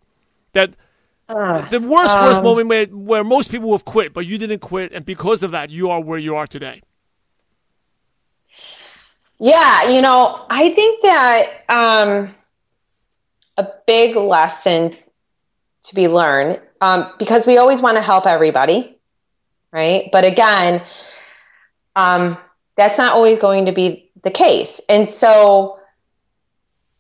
[0.54, 0.76] That
[1.32, 4.60] uh, the worst, um, worst moment where, where most people have quit, but you didn't
[4.60, 6.82] quit, and because of that, you are where you are today.
[9.40, 12.30] Yeah, you know, I think that um,
[13.58, 14.94] a big lesson
[15.84, 18.98] to be learned um, because we always want to help everybody,
[19.72, 20.10] right?
[20.12, 20.84] But again,
[21.96, 22.38] um,
[22.76, 24.82] that's not always going to be the case.
[24.88, 25.80] And so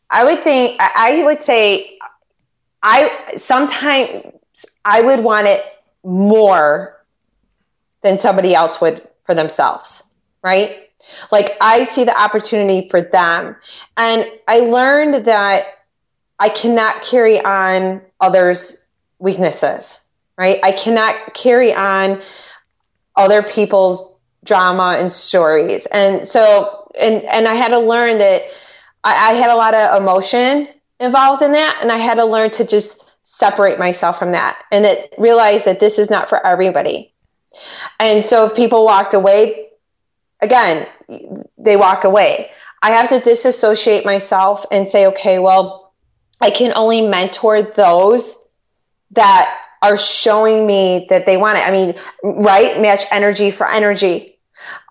[0.09, 1.99] I would think, I would say,
[2.83, 4.25] I sometimes
[4.83, 5.63] I would want it
[6.03, 6.97] more
[8.01, 10.13] than somebody else would for themselves,
[10.43, 10.89] right?
[11.31, 13.55] Like I see the opportunity for them.
[13.97, 15.65] And I learned that
[16.39, 18.89] I cannot carry on others'
[19.19, 20.59] weaknesses, right?
[20.63, 22.21] I cannot carry on
[23.15, 25.85] other people's drama and stories.
[25.85, 28.41] And so, and, and I had to learn that
[29.03, 30.67] I, had a lot of emotion
[31.01, 31.79] involved in that.
[31.81, 35.79] And I had to learn to just separate myself from that and that realize that
[35.79, 37.13] this is not for everybody.
[37.99, 39.67] And so if people walked away,
[40.39, 40.87] again,
[41.57, 42.51] they walk away.
[42.81, 45.93] I have to disassociate myself and say, okay, well,
[46.39, 48.49] I can only mentor those
[49.11, 51.67] that are showing me that they want it.
[51.67, 52.79] I mean, right?
[52.79, 54.39] Match energy for energy.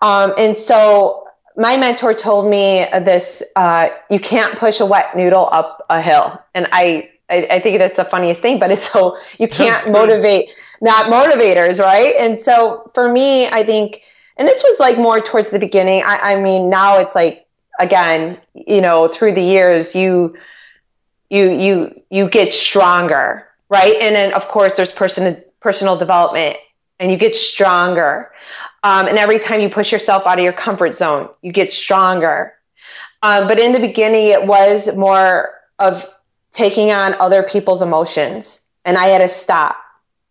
[0.01, 1.20] Um, and so
[1.57, 6.41] my mentor told me this, uh, you can't push a wet noodle up a hill.
[6.53, 10.51] And I, I, I think that's the funniest thing, but it's so you can't motivate
[10.81, 12.15] not motivators, right?
[12.19, 14.01] And so for me, I think,
[14.37, 16.03] and this was like more towards the beginning.
[16.03, 17.45] I, I mean, now it's like,
[17.79, 20.35] again, you know, through the years, you,
[21.31, 23.95] you you you get stronger, right?
[24.01, 26.57] And then of course there's person personal development,
[26.99, 28.31] and you get stronger.
[28.83, 32.53] Um, and every time you push yourself out of your comfort zone, you get stronger.
[33.21, 36.05] Um, but in the beginning, it was more of
[36.51, 39.77] taking on other people's emotions, and I had to stop.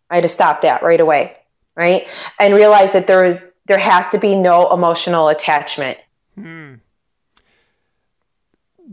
[0.09, 1.37] I had to stop that right away,
[1.75, 2.07] right?
[2.39, 5.97] And realize that there is there has to be no emotional attachment.
[6.35, 6.75] Hmm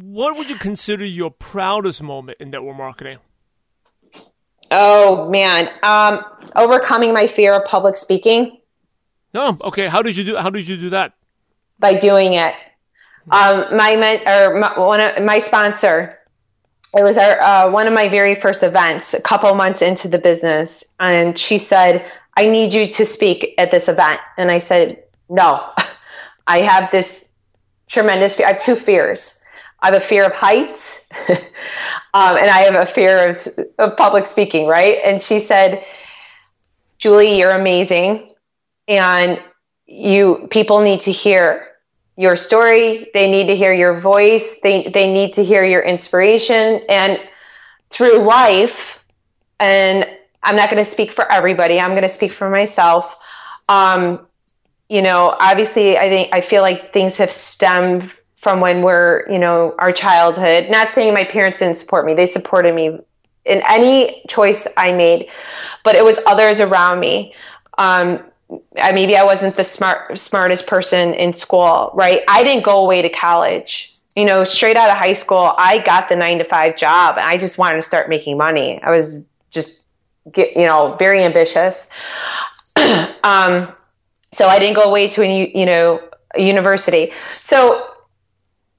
[0.01, 3.19] what would you consider your proudest moment in network marketing?
[4.71, 8.58] Oh man, um, overcoming my fear of public speaking.
[9.35, 9.87] Oh, okay.
[9.87, 10.37] How did you do?
[10.37, 11.15] How did you do that?
[11.79, 12.55] By doing it.
[13.31, 16.15] Um, my or my, one of my sponsor.
[16.97, 20.19] It was our uh, one of my very first events, a couple months into the
[20.19, 25.05] business, and she said, "I need you to speak at this event." And I said,
[25.29, 25.71] "No,
[26.47, 27.29] I have this
[27.89, 28.47] tremendous fear.
[28.47, 29.45] I have two fears.
[29.81, 31.37] I have a fear of heights, um,
[32.37, 33.47] and I have a fear of,
[33.79, 34.99] of public speaking, right?
[35.05, 35.85] And she said,
[36.99, 38.27] Julie, you're amazing,
[38.89, 39.41] and
[39.87, 41.69] you people need to hear
[42.17, 43.09] your story.
[43.15, 44.61] They need to hear your voice.
[44.61, 47.21] They they need to hear your inspiration, and
[47.91, 49.05] through life,
[49.61, 50.09] and
[50.43, 51.79] I'm not going to speak for everybody.
[51.79, 53.17] I'm going to speak for myself.
[53.69, 54.19] Um,
[54.89, 59.39] you know, obviously, I think I feel like things have stemmed from when we're, you
[59.39, 60.71] know, our childhood.
[60.71, 62.15] Not saying my parents didn't support me.
[62.15, 62.99] They supported me
[63.45, 65.29] in any choice I made,
[65.85, 67.35] but it was others around me.
[67.77, 68.21] Um,
[68.81, 72.23] I, maybe I wasn't the smart, smartest person in school, right?
[72.29, 73.93] I didn't go away to college.
[74.17, 77.27] You know, straight out of high school, I got the nine to five job and
[77.27, 78.83] I just wanted to start making money.
[78.83, 79.83] I was just,
[80.33, 81.91] get, you know, very ambitious.
[82.77, 83.69] um,
[84.33, 86.01] so I didn't go away to a, you know,
[86.35, 87.13] a university.
[87.37, 87.87] So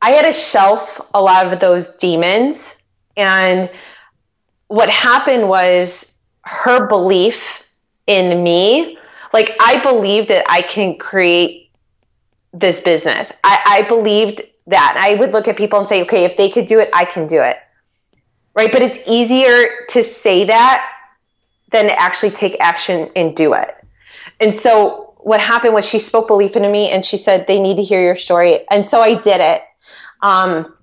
[0.01, 2.81] I had to shelf a lot of those demons.
[3.17, 3.69] And
[4.67, 7.65] what happened was her belief
[8.07, 8.97] in me.
[9.33, 11.71] Like, I believed that I can create
[12.53, 13.31] this business.
[13.43, 14.95] I, I believed that.
[14.99, 17.27] I would look at people and say, okay, if they could do it, I can
[17.27, 17.57] do it.
[18.55, 18.71] Right.
[18.71, 20.91] But it's easier to say that
[21.69, 23.75] than actually take action and do it.
[24.39, 27.75] And so what happened was she spoke belief into me and she said, they need
[27.75, 28.65] to hear your story.
[28.69, 29.61] And so I did it.
[30.21, 30.73] Um,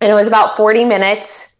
[0.00, 1.56] and it was about 40 minutes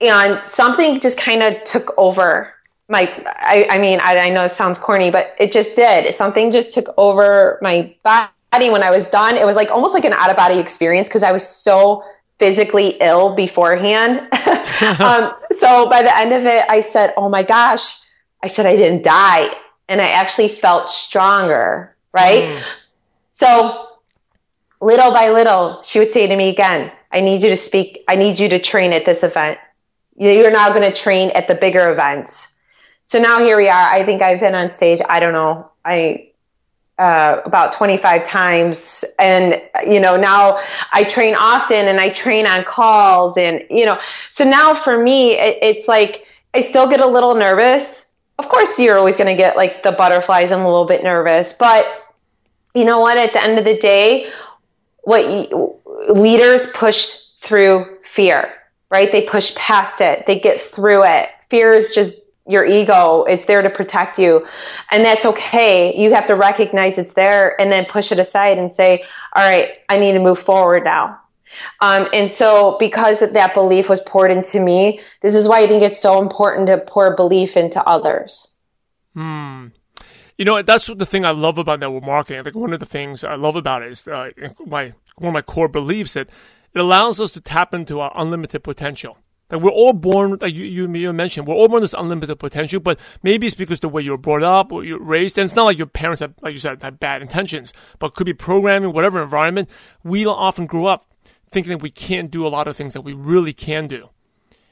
[0.00, 2.54] and something just kind of took over
[2.90, 6.12] my, I, I mean, I, I know it sounds corny, but it just did.
[6.14, 9.36] Something just took over my body when I was done.
[9.36, 12.02] It was like almost like an out of body experience because I was so
[12.40, 14.18] physically ill beforehand.
[15.00, 17.96] um, so by the end of it, I said, Oh my gosh,
[18.42, 19.54] I said I didn't die.
[19.88, 22.44] And I actually felt stronger, right?
[22.44, 22.68] Mm.
[23.30, 23.88] So
[24.80, 28.04] little by little, she would say to me again, I need you to speak.
[28.08, 29.58] I need you to train at this event.
[30.16, 32.56] You're now going to train at the bigger events.
[33.10, 33.88] So now here we are.
[33.88, 35.00] I think I've been on stage.
[35.08, 35.68] I don't know.
[35.84, 36.28] I
[36.96, 39.04] uh, about 25 times.
[39.18, 40.58] And, you know, now
[40.92, 43.98] I train often and I train on calls and, you know,
[44.30, 48.12] so now for me, it, it's like I still get a little nervous.
[48.38, 51.52] Of course, you're always going to get like the butterflies and a little bit nervous,
[51.52, 51.84] but
[52.76, 53.18] you know what?
[53.18, 54.30] At the end of the day,
[55.02, 55.74] what you,
[56.10, 58.54] leaders push through fear,
[58.88, 59.10] right?
[59.10, 60.26] They push past it.
[60.26, 61.28] They get through it.
[61.48, 63.24] Fear is just your ego.
[63.24, 64.46] It's there to protect you.
[64.90, 65.96] And that's okay.
[65.96, 69.78] You have to recognize it's there and then push it aside and say, all right,
[69.88, 71.20] I need to move forward now.
[71.80, 75.82] Um, and so because that belief was poured into me, this is why I think
[75.82, 78.56] it's so important to pour belief into others.
[79.14, 79.68] Hmm.
[80.38, 82.40] You know, that's the thing I love about network marketing.
[82.40, 84.30] I think one of the things I love about it is uh,
[84.64, 86.30] my one of my core beliefs that
[86.72, 89.18] it allows us to tap into our unlimited potential.
[89.50, 92.38] Like we're all born, like you, you, you mentioned, we're all born with this unlimited
[92.38, 95.56] potential, but maybe it's because the way you're brought up or you're raised, and it's
[95.56, 98.92] not like your parents have, like you said, have bad intentions, but could be programming,
[98.92, 99.68] whatever environment.
[100.04, 101.06] We often grew up
[101.50, 104.10] thinking that we can't do a lot of things that we really can do.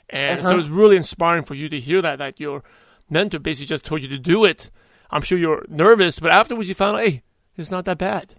[0.08, 0.50] And uh-huh.
[0.50, 2.62] so it's really inspiring for you to hear that, that your
[3.10, 4.70] mentor basically just told you to do it.
[5.10, 7.22] I'm sure you're nervous, but afterwards you found out, hey,
[7.56, 8.34] it's not that bad.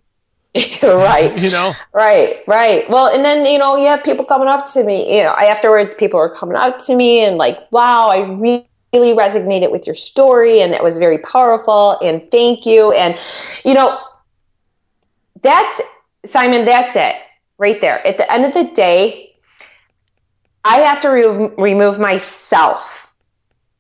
[0.84, 1.38] right.
[1.38, 1.74] you know?
[1.94, 2.90] Right, right.
[2.90, 5.94] Well, and then, you know, you have people coming up to me, you know, afterwards
[5.94, 10.62] people are coming up to me and like, wow, I really resonated with your story
[10.62, 12.92] and that was very powerful and thank you.
[12.92, 13.16] And,
[13.64, 14.00] you know,
[15.42, 15.82] that's,
[16.26, 17.16] Simon, that's it
[17.60, 18.06] right there.
[18.06, 19.36] At the end of the day,
[20.66, 23.14] I have to re- remove myself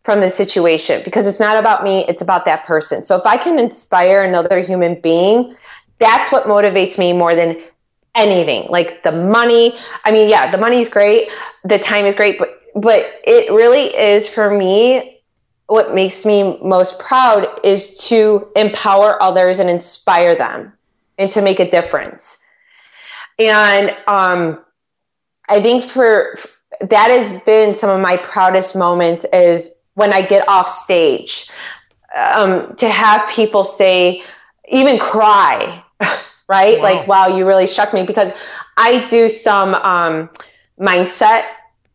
[0.03, 3.03] from the situation because it's not about me, it's about that person.
[3.03, 5.55] So if I can inspire another human being,
[5.99, 7.62] that's what motivates me more than
[8.15, 8.67] anything.
[8.69, 9.77] Like the money.
[10.03, 11.29] I mean, yeah, the money is great.
[11.63, 15.21] The time is great, but, but it really is for me.
[15.67, 20.73] What makes me most proud is to empower others and inspire them
[21.17, 22.43] and to make a difference.
[23.38, 24.63] And, um,
[25.47, 26.33] I think for,
[26.81, 31.49] that has been some of my proudest moments is when I get off stage,
[32.15, 34.23] um, to have people say,
[34.67, 35.83] even cry
[36.47, 36.77] right?
[36.77, 36.83] Wow.
[36.83, 38.31] Like, wow, you really struck me because
[38.77, 40.29] I do some um,
[40.79, 41.45] mindset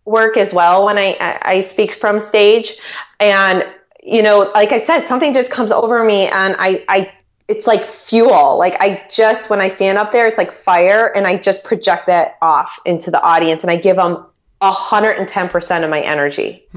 [0.04, 2.74] work as well when I, I speak from stage.
[3.20, 3.66] And,
[4.02, 7.12] you know, like I said, something just comes over me and I, I,
[7.48, 8.58] it's like fuel.
[8.58, 12.06] Like I just, when I stand up there, it's like fire and I just project
[12.06, 14.26] that off into the audience and I give them
[14.62, 16.68] 110% of my energy.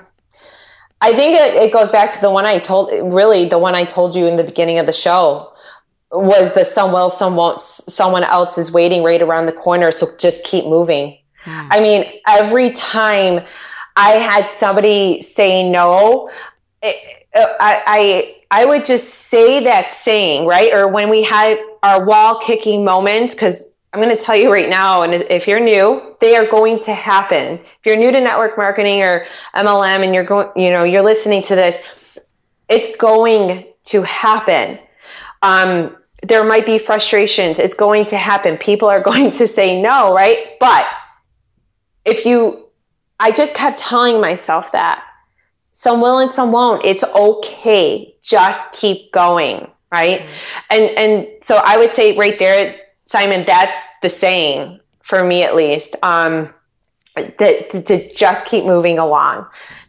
[1.00, 3.84] I think it, it goes back to the one I told, really the one I
[3.84, 5.54] told you in the beginning of the show
[6.12, 9.92] was the some will, some won't, someone else is waiting right around the corner.
[9.92, 11.20] So just keep moving.
[11.44, 11.68] Hmm.
[11.70, 13.46] I mean, every time
[13.96, 16.30] I had somebody say no,
[16.84, 17.14] I,
[17.60, 20.74] I, I would just say that saying, right?
[20.74, 24.70] Or when we had our wall kicking moments, because I'm going to tell you right
[24.70, 27.60] now, and if you're new, they are going to happen.
[27.60, 31.44] If you're new to network marketing or MLM and you're going, you know, you're listening
[31.44, 32.18] to this,
[32.70, 34.80] it's going to happen.
[35.42, 37.60] Um, there might be frustrations.
[37.60, 38.58] It's going to happen.
[38.58, 40.58] People are going to say no, right?
[40.60, 40.88] But
[42.06, 42.61] if you
[43.22, 45.06] I just kept telling myself that.
[45.72, 46.84] Some will and some won't.
[46.84, 48.16] It's okay.
[48.22, 49.68] Just keep going.
[49.92, 50.22] Right.
[50.22, 50.30] Mm-hmm.
[50.70, 55.56] And, and so I would say right there, Simon, that's the saying for me at
[55.56, 56.54] least, um,
[57.16, 59.48] to, to just keep moving along.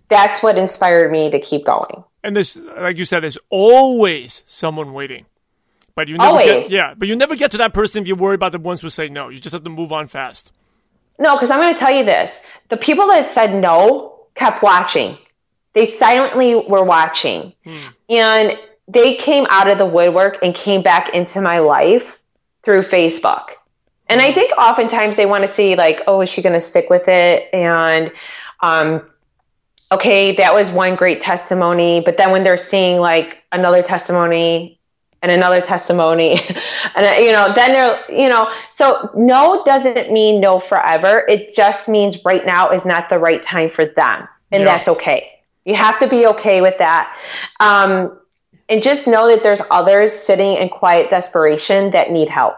[0.09, 2.05] That's what inspired me to keep going.
[2.25, 5.27] And there's, like you said, there's always someone waiting.
[5.95, 6.69] But you never Always.
[6.69, 8.81] get, yeah, but you never get to that person if you worry about the ones
[8.81, 9.29] who say no.
[9.29, 10.51] You just have to move on fast.
[11.23, 12.41] No, because I'm going to tell you this.
[12.69, 15.17] The people that said no kept watching.
[15.73, 17.53] They silently were watching.
[18.11, 18.59] And
[18.89, 22.21] they came out of the woodwork and came back into my life
[22.65, 23.51] through Facebook.
[24.09, 26.91] And I think oftentimes they want to see, like, oh, is she going to stick
[26.91, 27.49] with it?
[27.53, 28.13] And,
[28.61, 29.09] um,
[29.93, 32.01] okay, that was one great testimony.
[32.01, 34.81] But then when they're seeing like another testimony
[35.23, 36.33] and another testimony,
[36.95, 41.25] and uh, you know, then they're, you know, so no doesn't mean no forever.
[41.29, 44.65] It just means right now is not the right time for them, and Yeah.
[44.65, 45.31] that's okay.
[45.65, 47.17] You have to be okay with that.
[47.61, 48.19] Um,
[48.69, 52.55] and just know that there's others sitting in quiet desperation that need help.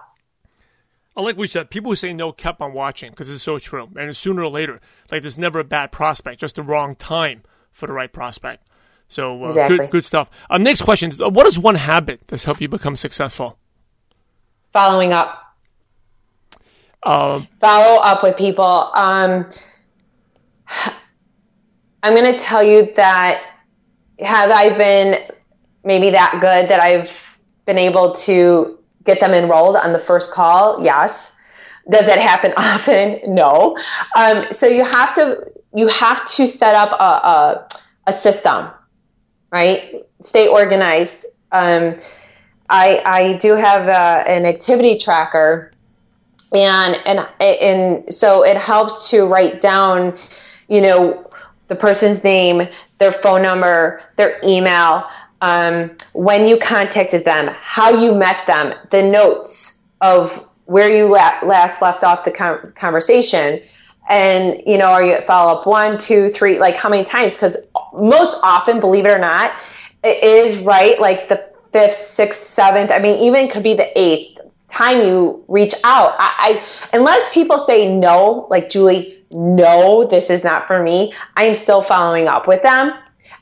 [1.16, 1.70] I like what you said.
[1.70, 3.88] People who say no kept on watching because it's so true.
[3.96, 7.42] And sooner or later, like there's never a bad prospect, just the wrong time
[7.72, 8.68] for the right prospect.
[9.14, 9.78] So uh, Exactly.
[9.78, 10.28] good, good stuff.
[10.50, 13.58] Uh, next question: uh, What is one habit that's helped you become successful?
[14.72, 15.40] Following up.
[17.06, 18.64] Um, follow up with people.
[18.64, 19.48] Um,
[22.02, 23.42] I'm going to tell you that
[24.18, 25.22] have I been
[25.84, 30.82] maybe that good that I've been able to get them enrolled on the first call?
[30.82, 31.38] Yes.
[31.88, 33.20] Does that happen often?
[33.34, 33.78] No.
[34.16, 35.36] Um, so you have to
[35.74, 37.68] you have to set up a, a,
[38.06, 38.70] a system,
[39.54, 40.04] right?
[40.20, 41.26] Stay organized.
[41.52, 41.96] Um,
[42.68, 45.70] I I do have uh an activity tracker
[46.52, 50.18] and and and so it helps to write down
[50.68, 51.30] you know
[51.68, 55.08] the person's name their phone number their email
[55.40, 61.38] um, when you contacted them how you met them the notes of where you la-
[61.44, 63.60] last left off the con- conversation
[64.08, 67.34] and you know are you at follow up one two three like how many times
[67.34, 69.52] because most often believe it or not
[70.02, 71.36] it is right like the
[71.72, 74.34] fifth sixth seventh i mean even could be the eighth
[74.74, 76.14] time you reach out.
[76.18, 76.60] I,
[76.92, 81.14] I unless people say no, like Julie, no, this is not for me.
[81.36, 82.92] I am still following up with them.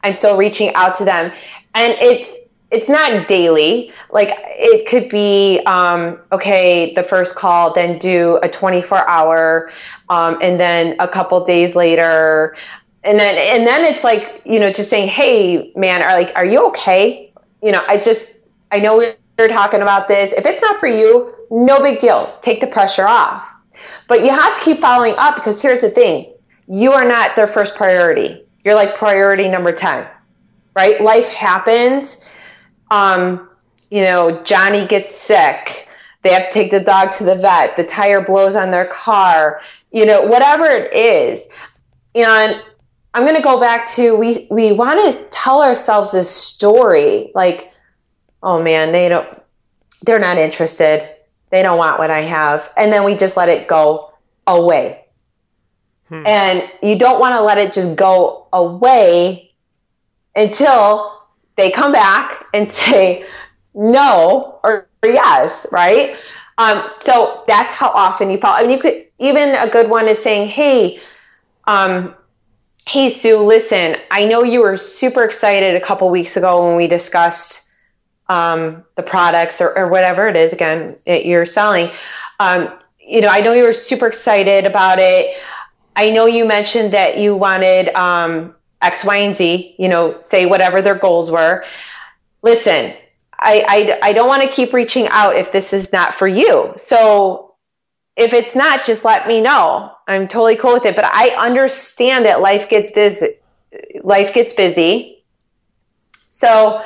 [0.03, 1.33] I'm still reaching out to them,
[1.75, 2.39] and it's
[2.73, 3.93] it's not daily.
[4.11, 9.71] Like it could be um, okay, the first call, then do a 24 hour,
[10.09, 12.57] um, and then a couple days later,
[13.05, 16.45] and then and then it's like you know just saying, hey man, are like are
[16.45, 17.33] you okay?
[17.63, 20.33] You know, I just I know we're talking about this.
[20.33, 22.27] If it's not for you, no big deal.
[22.43, 23.53] Take the pressure off.
[24.09, 26.33] But you have to keep following up because here's the thing
[26.69, 28.45] you are not their first priority.
[28.65, 30.07] You're like priority number 10,
[30.77, 31.01] right?
[31.01, 32.22] Life happens.
[32.93, 33.49] Um,
[33.91, 35.89] you know, Johnny gets sick.
[36.21, 37.77] They have to take the dog to the vet.
[37.77, 39.63] The tire blows on their car.
[39.91, 41.49] You know, whatever it is.
[42.15, 42.63] And
[43.15, 47.73] I'm going to go back to we we want to tell ourselves this story like
[48.43, 49.29] oh man, they don't
[50.03, 51.09] they're not interested.
[51.51, 52.71] They don't want what I have.
[52.77, 54.13] And then we just let it go
[54.47, 55.05] away.
[56.27, 59.53] And you don't want to let it just go away
[60.37, 61.22] until
[61.57, 63.27] they come back and say
[63.75, 66.17] no or yes, right?
[66.59, 68.55] Um, so that's how often you fall.
[68.55, 71.01] I mean, you could even a good one is saying, "Hey,
[71.67, 72.15] um,
[72.87, 76.89] hey Sue, listen, I know you were super excited a couple weeks ago when we
[76.89, 77.71] discussed
[78.29, 81.91] um, the products or, or whatever it is again you're selling.
[82.41, 85.37] Um, you know, I know you were super excited about it.
[85.95, 89.75] I know you mentioned that you wanted um, X, Y, and Z.
[89.79, 91.65] You know, say whatever their goals were.
[92.43, 92.95] Listen,
[93.39, 96.75] I, I, I don't want to keep reaching out if this is not for you.
[96.77, 97.55] So
[98.17, 99.93] if it's not, just let me know.
[100.07, 100.97] I'm totally cool with it.
[100.97, 103.29] But I understand that life gets busy.
[104.03, 105.25] Life gets busy.
[106.31, 106.83] So uh,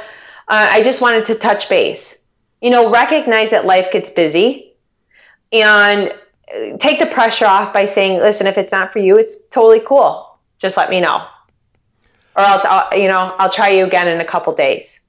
[0.49, 2.24] I just wanted to touch base.
[2.61, 4.72] You know, recognize that life gets busy
[5.53, 6.12] and
[6.78, 10.38] take the pressure off by saying, listen, if it's not for you, it's totally cool.
[10.59, 11.26] Just let me know.
[12.37, 15.01] Or I'll, I'll you know, I'll try you again in a couple days.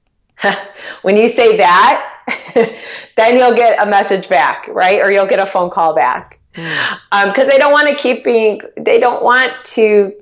[1.02, 2.14] when you say that,
[3.16, 5.00] then you'll get a message back, right?
[5.00, 6.40] Or you'll get a phone call back.
[6.56, 10.12] Um, cause they don't want to keep being, they don't want to,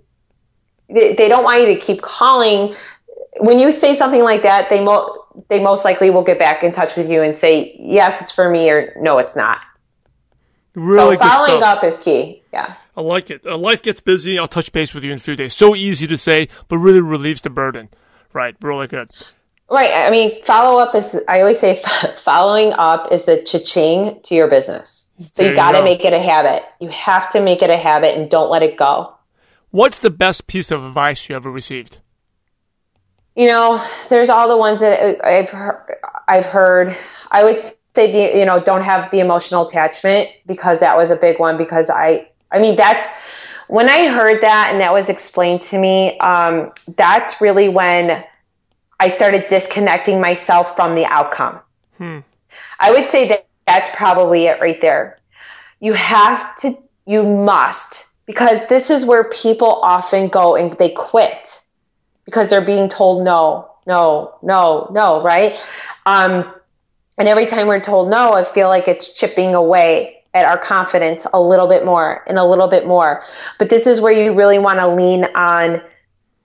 [0.90, 2.74] they, they don't want you to keep calling.
[3.38, 6.72] When you say something like that, they mo- they most likely will get back in
[6.72, 9.62] touch with you and say, yes, it's for me or no, it's not.
[10.74, 12.42] really so following up is key.
[12.52, 12.74] Yeah.
[12.96, 13.44] I like it.
[13.44, 14.38] Uh, life gets busy.
[14.38, 15.54] I'll touch base with you in a few days.
[15.54, 17.90] So easy to say, but really relieves the burden.
[18.32, 18.56] Right.
[18.62, 19.10] Really good.
[19.70, 19.90] Right.
[19.92, 21.80] I mean, follow up is, I always say
[22.22, 25.10] following up is the cha-ching to your business.
[25.32, 25.84] So There you got to go.
[25.84, 26.64] make it a habit.
[26.80, 29.14] You have to make it a habit and don't let it go.
[29.70, 31.98] What's the best piece of advice you ever received?
[33.34, 35.94] You know, there's all the ones that I've heard,
[36.26, 36.96] I've heard.
[37.30, 37.72] I would say,
[38.32, 41.58] the, you know, don't have the emotional attachment because that was a big one.
[41.58, 43.08] Because I, I mean, that's
[43.68, 46.18] when I heard that and that was explained to me.
[46.18, 48.24] Um, that's really when
[48.98, 51.60] I started disconnecting myself from the outcome.
[52.78, 55.18] I would say that that's probably it right there.
[55.80, 56.74] You have to,
[57.06, 61.60] you must, because this is where people often go and they quit
[62.24, 65.56] because they're being told no, no, no, no, right?
[66.06, 66.52] Um,
[67.18, 71.26] and every time we're told no, I feel like it's chipping away at our confidence
[71.32, 73.22] a little bit more and a little bit more.
[73.58, 75.82] But this is where you really want to lean on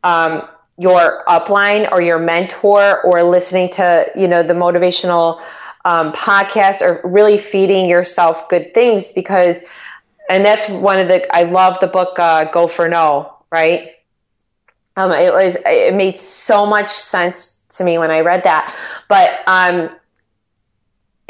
[0.03, 5.41] um, your upline or your mentor or listening to, you know, the motivational
[5.83, 9.63] um, podcast or really feeding yourself good things because,
[10.29, 13.91] and that's one of the, I love the book, uh, Go for No, right?
[14.95, 18.75] Um, it was, it made so much sense to me when I read that,
[19.07, 19.89] but, um,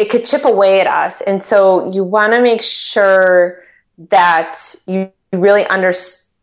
[0.02, 1.22] it could chip away at us.
[1.22, 3.62] And so you want to make sure
[4.10, 5.94] that you really under,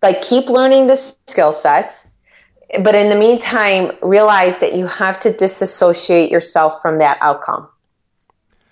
[0.00, 0.94] like keep learning the
[1.26, 2.14] skill sets.
[2.80, 7.68] But in the meantime, realize that you have to disassociate yourself from that outcome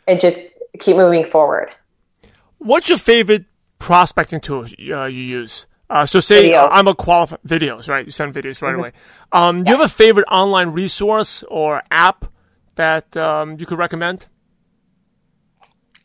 [0.06, 1.70] and just keep moving forward.
[2.58, 3.46] What's your favorite
[3.80, 5.66] prospecting tool uh, you use?
[5.90, 8.06] Uh, so say uh, I'm a qualified videos, right?
[8.06, 8.92] You send videos right away.
[9.32, 12.26] Um, do you have a favorite online resource or app
[12.76, 14.26] that um, you could recommend?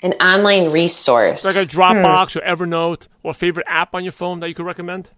[0.03, 1.45] An online resource.
[1.45, 5.09] Like a Dropbox or Evernote or favorite app on your phone that you could recommend?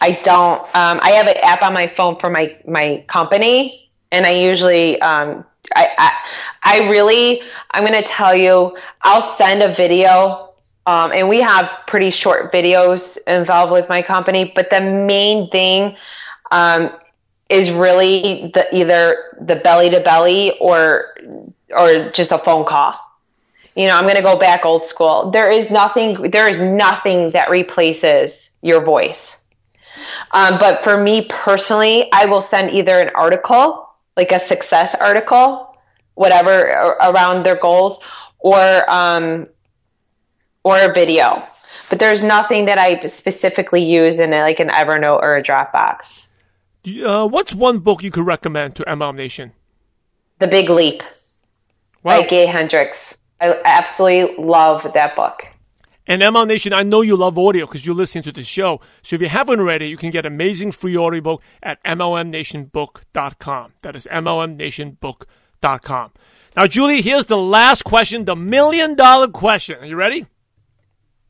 [0.00, 0.62] I don't.
[0.74, 3.74] Um, I have an app on my phone for my my company,
[4.12, 5.00] and I usually.
[5.00, 5.44] Um,
[5.74, 6.20] I, I
[6.62, 7.42] I really.
[7.72, 8.70] I'm going to tell you.
[9.02, 10.54] I'll send a video,
[10.86, 14.52] um, and we have pretty short videos involved with my company.
[14.54, 15.96] But the main thing
[16.50, 16.88] um,
[17.50, 21.16] is really the either the belly to belly or
[21.76, 22.94] or just a phone call.
[23.78, 25.30] You know, I'm going to go back old school.
[25.30, 26.14] There is nothing.
[26.32, 29.44] There is nothing that replaces your voice.
[30.34, 35.72] Um, but for me personally, I will send either an article, like a success article,
[36.14, 36.50] whatever
[37.00, 38.02] around their goals,
[38.40, 38.58] or
[38.90, 39.46] um,
[40.64, 41.40] or a video.
[41.88, 46.26] But there's nothing that I specifically use in like an Evernote or a Dropbox.
[47.04, 49.52] Uh, what's one book you could recommend to MLM Nation?
[50.40, 51.00] The Big Leap
[52.02, 52.20] Wow.
[52.22, 53.17] by Gay Hendricks.
[53.40, 55.46] I absolutely love that book.
[56.06, 58.80] And MLM Nation, I know you love audio because you're listening to the show.
[59.02, 63.72] So if you haven't read it, you can get amazing free audiobook at MLMNationBook.com.
[63.82, 66.12] That is MLMNationBook.com.
[66.56, 69.78] Now, Julie, here's the last question, the million dollar question.
[69.80, 70.26] Are you ready?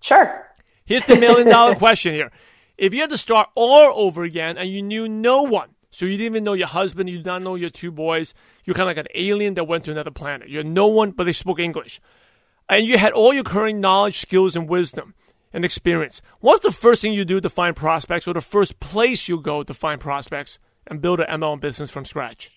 [0.00, 0.46] Sure.
[0.86, 2.30] Here's the million dollar question here.
[2.78, 6.16] If you had to start all over again and you knew no one, so you
[6.16, 8.32] didn't even know your husband, you did not know your two boys,
[8.64, 10.49] you're kind of like an alien that went to another planet.
[10.49, 12.01] You had no one, but they spoke English.
[12.68, 15.16] And you had all your current knowledge, skills, and wisdom
[15.53, 16.22] and experience.
[16.38, 19.64] What's the first thing you do to find prospects or the first place you go
[19.64, 22.53] to find prospects and build an MLM business from scratch?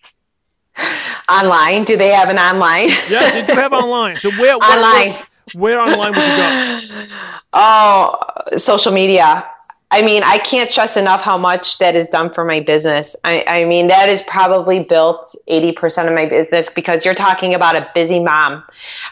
[1.28, 1.84] Online.
[1.84, 2.90] Do they have an online?
[3.10, 4.18] Yes, they do have online.
[4.18, 5.14] So where, where, Online.
[5.14, 5.24] where,
[5.56, 7.06] where online would you go?
[7.54, 8.16] Oh,
[8.56, 9.46] social media.
[9.94, 13.18] I mean, I can't stress enough how much that is done for my business.
[13.26, 17.76] I, I mean, that is probably built 80% of my business because you're talking about
[17.76, 18.64] a busy mom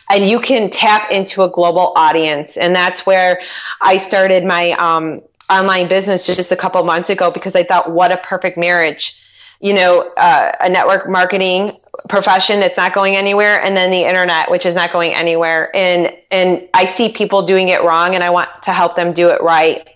[0.10, 2.56] and you can tap into a global audience.
[2.56, 3.42] And that's where
[3.82, 5.20] I started my um,
[5.50, 9.16] online business just a couple months ago because I thought, what a perfect marriage.
[9.62, 11.72] You know, uh, a network marketing
[12.08, 15.70] profession that's not going anywhere, and then the internet, which is not going anywhere.
[15.76, 19.28] And and I see people doing it wrong, and I want to help them do
[19.32, 19.89] it right.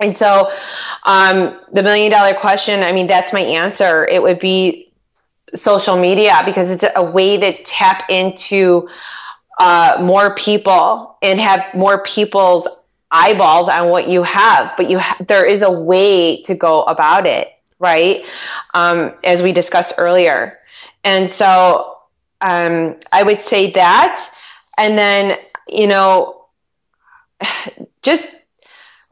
[0.00, 0.50] And so,
[1.04, 4.04] um, the million dollar question, I mean, that's my answer.
[4.06, 4.92] It would be
[5.54, 8.88] social media because it's a way to tap into
[9.58, 14.74] uh, more people and have more people's eyeballs on what you have.
[14.76, 18.24] But you ha- there is a way to go about it, right?
[18.74, 20.52] Um, as we discussed earlier.
[21.04, 21.98] And so
[22.40, 24.20] um, I would say that.
[24.78, 25.38] And then,
[25.68, 26.46] you know,
[28.02, 28.34] just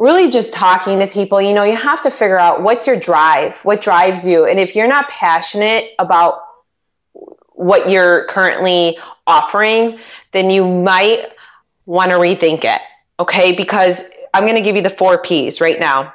[0.03, 3.65] really just talking to people, you know, you have to figure out what's your drive,
[3.65, 4.45] what drives you.
[4.45, 6.43] And if you're not passionate about
[7.53, 8.99] what you're currently
[9.29, 10.01] offering,
[10.33, 11.29] then you might
[11.87, 12.81] want to rethink it.
[13.21, 13.55] Okay.
[13.57, 14.03] Because
[14.35, 16.13] I'm going to give you the four P's right now.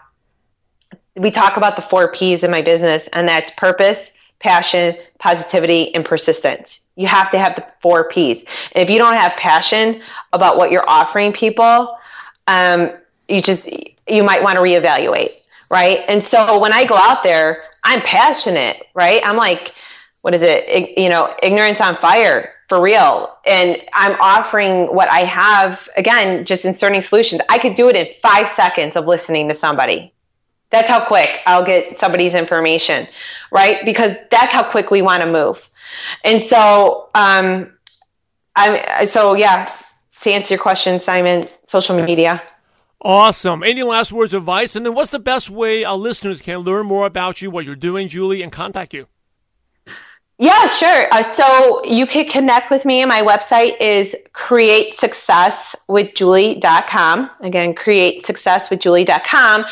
[1.15, 6.03] We talk about the four P's in my business, and that's purpose, passion, positivity, and
[6.03, 6.85] persistence.
[6.97, 8.43] You have to have the four P's.
[8.73, 10.01] And if you don't have passion
[10.33, 11.97] about what you're offering people,
[12.47, 12.89] um,
[13.27, 13.69] you just
[14.07, 15.99] you might want to reevaluate, right?
[16.07, 19.21] And so when I go out there, I'm passionate, right?
[19.23, 19.71] I'm like,
[20.21, 20.97] what is it?
[20.97, 23.33] You know, ignorance on fire for real.
[23.45, 27.41] And I'm offering what I have again, just inserting solutions.
[27.49, 30.13] I could do it in five seconds of listening to somebody.
[30.69, 33.07] That's how quick I'll get somebody's information,
[33.51, 33.83] right?
[33.85, 35.65] Because that's how quick we want to move.
[36.25, 37.73] And so, um,
[38.53, 39.71] I'm, so yeah,
[40.21, 42.41] to answer your question, Simon, social media.
[43.01, 43.63] Awesome.
[43.63, 44.75] Any last words of advice?
[44.75, 47.75] And then what's the best way our listeners can learn more about you, what you're
[47.75, 49.07] doing, Julie, and contact you?
[50.39, 51.07] Yeah, sure.
[51.11, 53.03] Uh, so you can connect with me.
[53.05, 57.29] My website is createsuccesswithjulie.com.
[57.41, 59.65] Again, createsuccesswithjulie.com.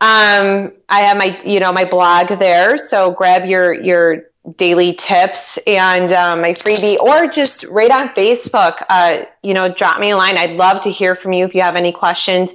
[0.00, 2.78] Um, I have my, you know, my blog there.
[2.78, 4.24] So grab your, your
[4.56, 8.82] daily tips and um, my freebie or just right on Facebook.
[8.88, 10.38] Uh, you know, drop me a line.
[10.38, 12.52] I'd love to hear from you if you have any questions.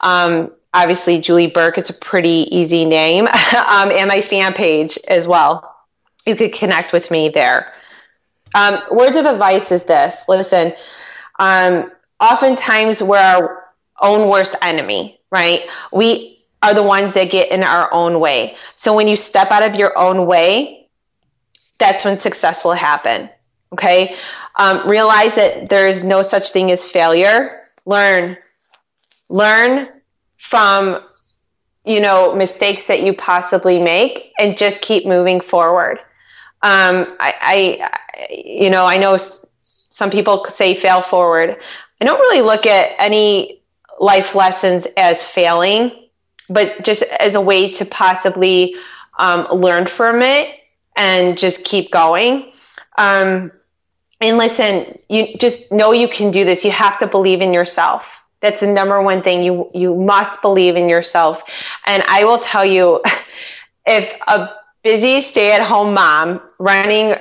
[0.00, 3.26] Um, obviously, Julie Burke, it's a pretty easy name.
[3.26, 5.74] um, and my fan page as well
[6.28, 7.72] you could connect with me there.
[8.54, 10.74] Um, words of advice is this listen,
[11.38, 13.62] um, oftentimes we're our
[14.00, 15.66] own worst enemy, right?
[15.92, 18.52] We are the ones that get in our own way.
[18.56, 20.88] So when you step out of your own way,
[21.78, 23.28] that's when success will happen.
[23.72, 24.16] Okay.
[24.58, 27.50] Um, realize that there is no such thing as failure.
[27.86, 28.36] Learn,
[29.28, 29.86] learn
[30.34, 30.96] from,
[31.84, 36.00] you know, mistakes that you possibly make and just keep moving forward
[36.60, 37.78] um, I,
[38.20, 41.56] I, you know, I know some people say fail forward.
[42.00, 43.58] I don't really look at any
[44.00, 45.92] life lessons as failing,
[46.50, 48.74] but just as a way to possibly
[49.18, 50.54] um, learn from it
[50.96, 52.48] and just keep going.
[52.96, 53.50] Um,
[54.20, 56.64] and listen, you just know you can do this.
[56.64, 58.20] You have to believe in yourself.
[58.40, 59.42] That's the number one thing.
[59.42, 61.42] You you must believe in yourself.
[61.86, 63.02] And I will tell you,
[63.86, 64.50] if a
[64.82, 67.16] busy stay at home mom running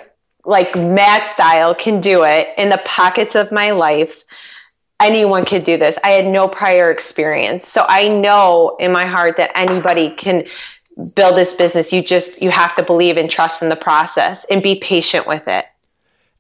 [0.45, 4.23] like mad style can do it in the pockets of my life.
[4.99, 5.99] Anyone could do this.
[6.03, 7.67] I had no prior experience.
[7.67, 10.43] So I know in my heart that anybody can
[11.15, 11.93] build this business.
[11.93, 15.47] You just, you have to believe and trust in the process and be patient with
[15.47, 15.65] it.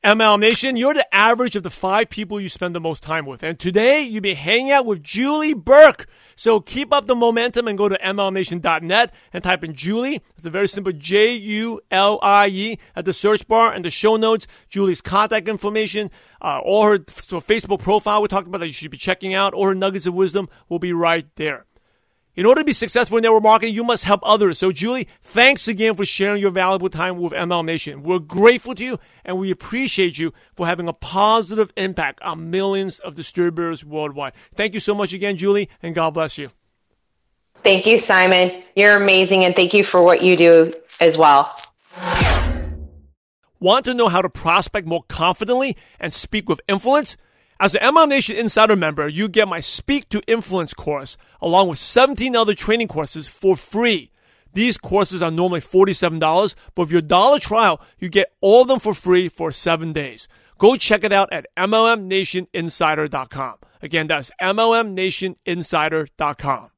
[0.03, 3.43] MLM Nation, you're the average of the five people you spend the most time with.
[3.43, 6.07] And today you'll be hanging out with Julie Burke.
[6.37, 10.21] So keep up the momentum and go to MLMNation.net and type in Julie.
[10.37, 13.89] It's a very simple J U L I E at the search bar and the
[13.89, 14.45] show notes.
[14.69, 18.91] Julie's contact information, uh, all her so Facebook profile we talked about that you should
[18.91, 21.66] be checking out, or her nuggets of wisdom will be right there.
[22.37, 24.59] In order to be successful in network marketing, you must help others.
[24.59, 28.03] So, Julie, thanks again for sharing your valuable time with MLM Nation.
[28.03, 32.99] We're grateful to you and we appreciate you for having a positive impact on millions
[32.99, 34.33] of distributors worldwide.
[34.53, 36.49] Thank you so much again, Julie, and God bless you.
[37.41, 38.61] Thank you, Simon.
[38.75, 40.71] You're amazing, and thank you for what you do
[41.01, 41.59] as well.
[43.59, 47.17] Want to know how to prospect more confidently and speak with influence?
[47.59, 51.79] As an MLM Nation Insider member, you get my Speak to Influence course along with
[51.79, 54.11] 17 other training courses for free.
[54.53, 58.79] These courses are normally $47, but with your dollar trial, you get all of them
[58.79, 60.27] for free for seven days.
[60.59, 63.55] Go check it out at MLMNationInsider.com.
[63.81, 66.69] Again, that's MLMNationInsider.com.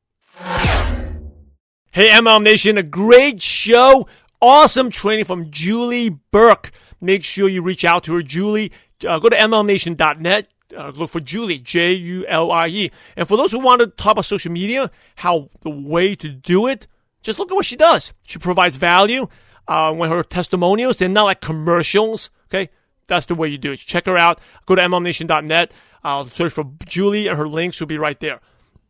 [1.91, 4.07] Hey, MLM Nation, a great show.
[4.41, 6.71] Awesome training from Julie Burke.
[7.01, 8.71] Make sure you reach out to her, Julie.
[9.05, 12.91] Uh, go to MLMNation.net uh, look for Julie, J U L I E.
[13.15, 16.67] And for those who want to talk about social media, how the way to do
[16.67, 16.87] it,
[17.21, 18.13] just look at what she does.
[18.27, 19.27] She provides value.
[19.67, 22.31] Uh, when her testimonials, they're not like commercials.
[22.47, 22.69] Okay.
[23.07, 23.77] That's the way you do it.
[23.77, 24.39] Check her out.
[24.65, 25.71] Go to MLMNation.net.
[26.03, 28.39] I'll search for Julie and her links will be right there.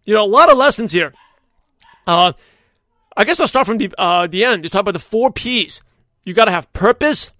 [0.05, 1.13] You know, a lot of lessons here.
[2.05, 2.33] Uh,
[3.15, 4.63] I guess I'll start from the, uh, the end.
[4.63, 5.81] You talk about the four P's.
[6.25, 7.31] You got to have purpose,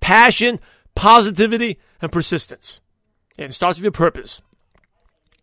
[0.00, 0.60] passion,
[0.94, 2.80] positivity, and persistence.
[3.38, 4.40] And it starts with your purpose.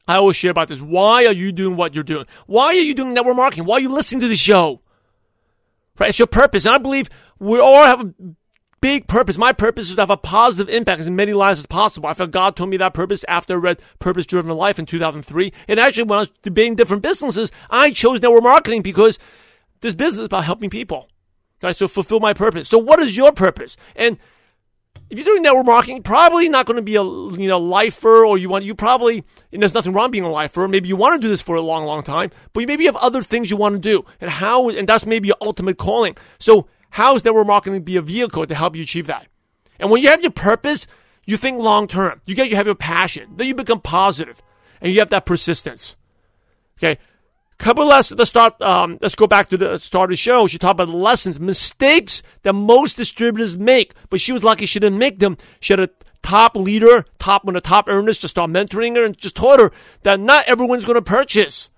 [0.08, 0.82] I always share about this.
[0.82, 2.26] Why are you doing what you're doing?
[2.46, 3.66] Why are you doing network marketing?
[3.66, 4.82] Why are you listening to the show?
[5.98, 6.10] Right?
[6.10, 6.66] It's your purpose.
[6.66, 8.14] And I believe we all have a
[8.82, 9.38] big purpose.
[9.38, 12.10] My purpose is to have a positive impact as many lives as possible.
[12.10, 15.54] I felt God told me that purpose after I read Purpose Driven Life in 2003.
[15.70, 19.20] And actually, when I was debating different businesses, I chose network marketing because
[19.80, 21.08] this business is about helping people.
[21.62, 21.76] Right?
[21.76, 22.68] So fulfill my purpose.
[22.68, 23.78] So what is your purpose?
[23.96, 24.18] And
[25.14, 28.36] if you're doing network marketing, probably not going to be a you know lifer, or
[28.36, 30.68] you want you probably and there's nothing wrong being a lifer.
[30.68, 32.96] Maybe you want to do this for a long, long time, but you maybe have
[32.96, 36.18] other things you want to do, and how and that's maybe your ultimate calling.
[36.40, 39.28] So how is network marketing be a vehicle to help you achieve that?
[39.80, 40.88] And when you have your purpose,
[41.26, 42.20] you think long term.
[42.26, 43.34] You get you have your passion.
[43.36, 44.42] Then you become positive,
[44.82, 45.96] and you have that persistence.
[46.80, 47.00] Okay.
[47.64, 48.20] Couple lessons.
[48.20, 48.62] Let's start.
[48.62, 50.48] Um, let's go back to the start of the show.
[50.48, 54.82] She talked about the lessons, mistakes that most distributors make, but she was lucky she
[54.82, 55.38] didn't make them.
[55.62, 55.90] She had a
[56.22, 59.62] top leader, top one of the top earners, just start mentoring her and just taught
[59.62, 61.70] her that not everyone's going to purchase.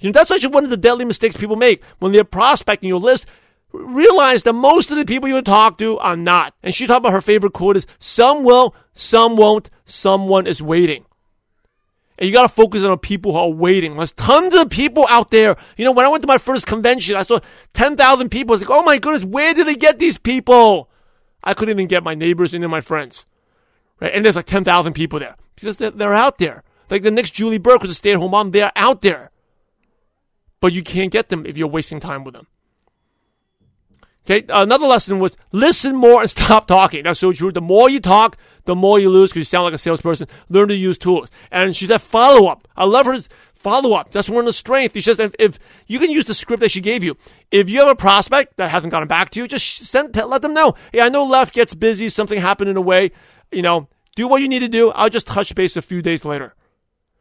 [0.00, 2.98] You know, that's actually one of the deadly mistakes people make when they're prospecting your
[2.98, 3.26] list.
[3.72, 6.54] Realize that most of the people you talk to are not.
[6.60, 11.04] And she talked about her favorite quote is, some will, some won't, someone is waiting.
[12.20, 13.96] And you got to focus on the people who are waiting.
[13.96, 15.56] There's tons of people out there.
[15.78, 17.40] You know, when I went to my first convention, I saw
[17.72, 18.52] 10,000 people.
[18.52, 20.90] I was like, oh my goodness, where did they get these people?
[21.42, 23.24] I couldn't even get my neighbors and my friends.
[24.00, 24.14] Right?
[24.14, 25.36] And there's like 10,000 people there.
[25.54, 26.62] Because they're, they're out there.
[26.90, 28.50] Like the next Julie Burke was a stay at home mom.
[28.50, 29.30] They're out there.
[30.60, 32.46] But you can't get them if you're wasting time with them.
[34.26, 37.04] Okay, another lesson was listen more and stop talking.
[37.04, 37.52] That's so true.
[37.52, 40.28] The more you talk, the more you lose because you sound like a salesperson.
[40.48, 41.30] Learn to use tools.
[41.50, 42.68] And she said follow up.
[42.76, 43.16] I love her
[43.54, 44.10] follow up.
[44.10, 44.94] That's one of the strengths.
[44.94, 47.16] She says if, if, you can use the script that she gave you.
[47.50, 50.54] If you have a prospect that hasn't gotten back to you, just send let them
[50.54, 50.74] know.
[50.92, 52.08] Hey, I know left gets busy.
[52.08, 53.12] Something happened in a way.
[53.52, 54.90] You know, do what you need to do.
[54.92, 56.54] I'll just touch base a few days later.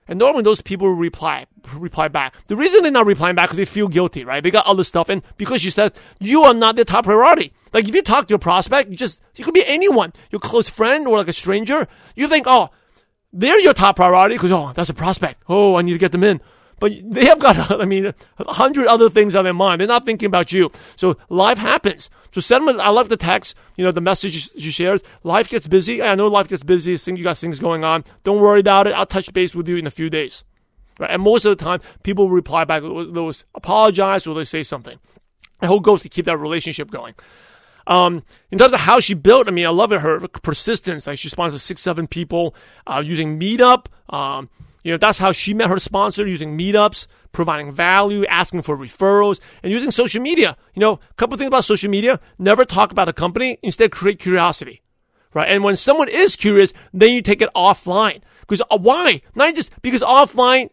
[0.10, 2.34] And normally those people reply, reply back.
[2.48, 4.42] The reason they're not replying back is they feel guilty, right?
[4.42, 5.08] They got other stuff.
[5.08, 7.54] And because she said, you are not their top priority.
[7.74, 10.68] Like if you talk to a prospect, you just, you could be anyone, your close
[10.68, 11.88] friend or like a stranger.
[12.16, 12.70] You think, oh,
[13.32, 15.44] they're your top priority because, oh, that's a prospect.
[15.48, 16.42] Oh, I need to get them in.
[16.80, 19.82] But they have got, I mean, a hundred other things on their mind.
[19.82, 20.72] They're not thinking about you.
[20.96, 22.10] So life happens.
[22.32, 25.02] So send them, I love the text, you know, the message she shares.
[25.24, 26.02] Life gets busy.
[26.02, 26.98] I know life gets busy.
[27.12, 28.04] You got things going on.
[28.24, 28.94] Don't worry about it.
[28.94, 30.44] I'll touch base with you in a few days.
[31.00, 31.12] Right?
[31.12, 35.00] And most of the time, people reply back, they'll apologize or they say something.
[35.62, 37.16] The whole goal is to keep that relationship going.
[37.88, 41.08] Um, in terms of how she built, I mean, I love her persistence.
[41.08, 42.54] Like she sponsors six, seven people
[42.86, 43.88] uh, using Meetup.
[44.10, 44.50] Um,
[44.84, 49.40] you know, that's how she met her sponsor using meetups, providing value, asking for referrals,
[49.62, 50.56] and using social media.
[50.74, 52.20] You know, a couple things about social media.
[52.38, 53.60] Never talk about a company.
[53.62, 54.82] Instead, create curiosity.
[55.34, 55.52] Right?
[55.52, 58.22] And when someone is curious, then you take it offline.
[58.42, 59.22] Because uh, why?
[59.36, 60.70] Not just because offline,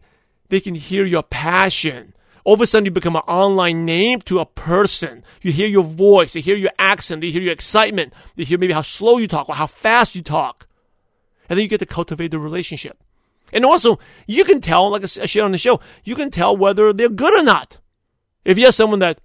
[0.49, 2.13] they can hear your passion.
[2.43, 5.23] All of a sudden, you become an online name to a person.
[5.41, 8.71] You hear your voice, they hear your accent, they hear your excitement, they hear maybe
[8.71, 10.65] how slow you talk or how fast you talk.
[11.49, 13.03] And then you get to cultivate the relationship.
[13.53, 16.91] And also, you can tell, like I shared on the show, you can tell whether
[16.91, 17.79] they're good or not.
[18.43, 19.21] If you have someone that,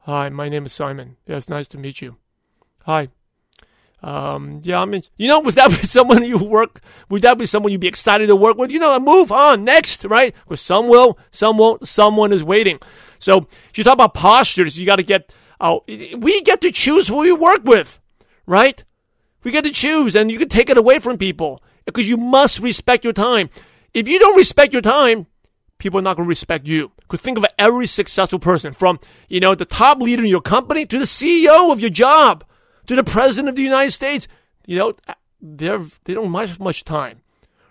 [0.00, 1.16] hi, my name is Simon.
[1.26, 2.16] Yeah, it's nice to meet you.
[2.84, 3.08] Hi.
[4.02, 7.46] Um, yeah, I mean, you know, would that be someone you work, would that be
[7.46, 8.70] someone you'd be excited to work with?
[8.70, 10.34] You know, move on, next, right?
[10.44, 12.80] Because some will, some won't, someone is waiting.
[13.18, 17.18] So, you talk about postures, you got to get, uh, we get to choose who
[17.18, 17.98] we work with,
[18.46, 18.84] right?
[19.42, 22.58] We get to choose, and you can take it away from people because you must
[22.58, 23.50] respect your time.
[23.92, 25.26] If you don't respect your time,
[25.78, 26.90] people are not going to respect you.
[27.00, 30.86] Because think of every successful person from, you know, the top leader in your company
[30.86, 32.44] to the CEO of your job
[32.86, 34.26] to the president of the United States.
[34.66, 34.94] You know,
[35.40, 37.20] they're, they don't have much time,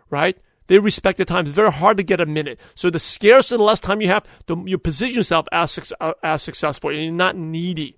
[0.09, 0.37] right?
[0.67, 1.45] They respect the time.
[1.45, 2.59] It's very hard to get a minute.
[2.75, 6.89] So the scarcer, the less time you have, the, you position yourself as, as successful
[6.91, 7.97] and you're not needy.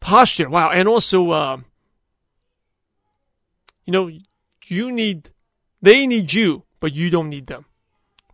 [0.00, 0.48] Posture.
[0.48, 0.70] Wow.
[0.70, 1.58] And also, uh,
[3.84, 4.10] you know,
[4.70, 5.30] you need,
[5.82, 7.64] they need you, but you don't need them,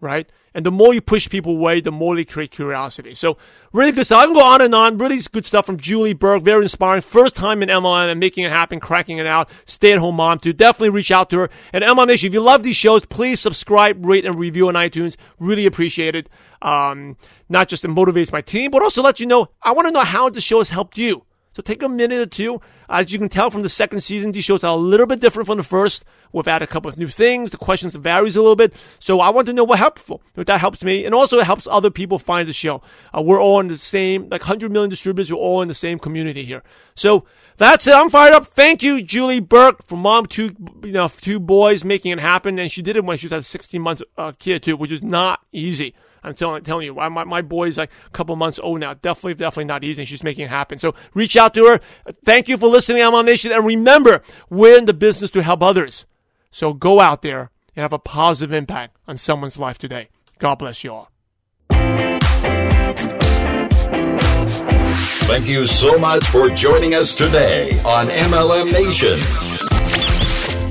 [0.00, 0.30] right?
[0.56, 3.14] And the more you push people away, the more they create curiosity.
[3.14, 3.36] So
[3.72, 4.22] really good stuff.
[4.22, 4.98] I can go on and on.
[4.98, 6.42] Really good stuff from Julie Burke.
[6.42, 7.02] Very inspiring.
[7.02, 9.50] First time in MLM and making it happen, cracking it out.
[9.64, 10.52] Stay at home mom too.
[10.52, 11.50] Definitely reach out to her.
[11.72, 15.16] And MLM Nation, if you love these shows, please subscribe, rate, and review on iTunes.
[15.40, 16.28] Really appreciate it.
[16.62, 17.16] Um,
[17.48, 20.04] not just it motivates my team, but also let you know, I want to know
[20.04, 21.26] how the show has helped you.
[21.54, 22.60] So take a minute or two.
[22.88, 25.46] As you can tell from the second season, these shows are a little bit different
[25.46, 26.04] from the first.
[26.32, 27.52] We've added a couple of new things.
[27.52, 28.74] The questions varies a little bit.
[28.98, 30.20] So I want to know what helpful.
[30.36, 31.04] If that helps me.
[31.04, 32.82] And also it helps other people find the show.
[33.16, 35.30] Uh, we're all in the same, like 100 million distributors.
[35.30, 36.64] We're all in the same community here.
[36.96, 37.24] So
[37.56, 37.94] that's it.
[37.94, 38.48] I'm fired up.
[38.48, 42.58] Thank you, Julie Burke, for mom two, you know, two boys making it happen.
[42.58, 45.04] And she did it when she was a 16 months uh, kid too, which is
[45.04, 45.94] not easy.
[46.24, 48.94] I'm telling, telling you, my, my boy's like a couple months old now.
[48.94, 50.04] Definitely, definitely not easy.
[50.04, 50.78] She's making it happen.
[50.78, 51.80] So reach out to her.
[52.24, 53.52] Thank you for listening, MLM Nation.
[53.52, 56.06] And remember, we're in the business to help others.
[56.50, 60.08] So go out there and have a positive impact on someone's life today.
[60.38, 61.10] God bless you all.
[65.26, 69.53] Thank you so much for joining us today on MLM Nation.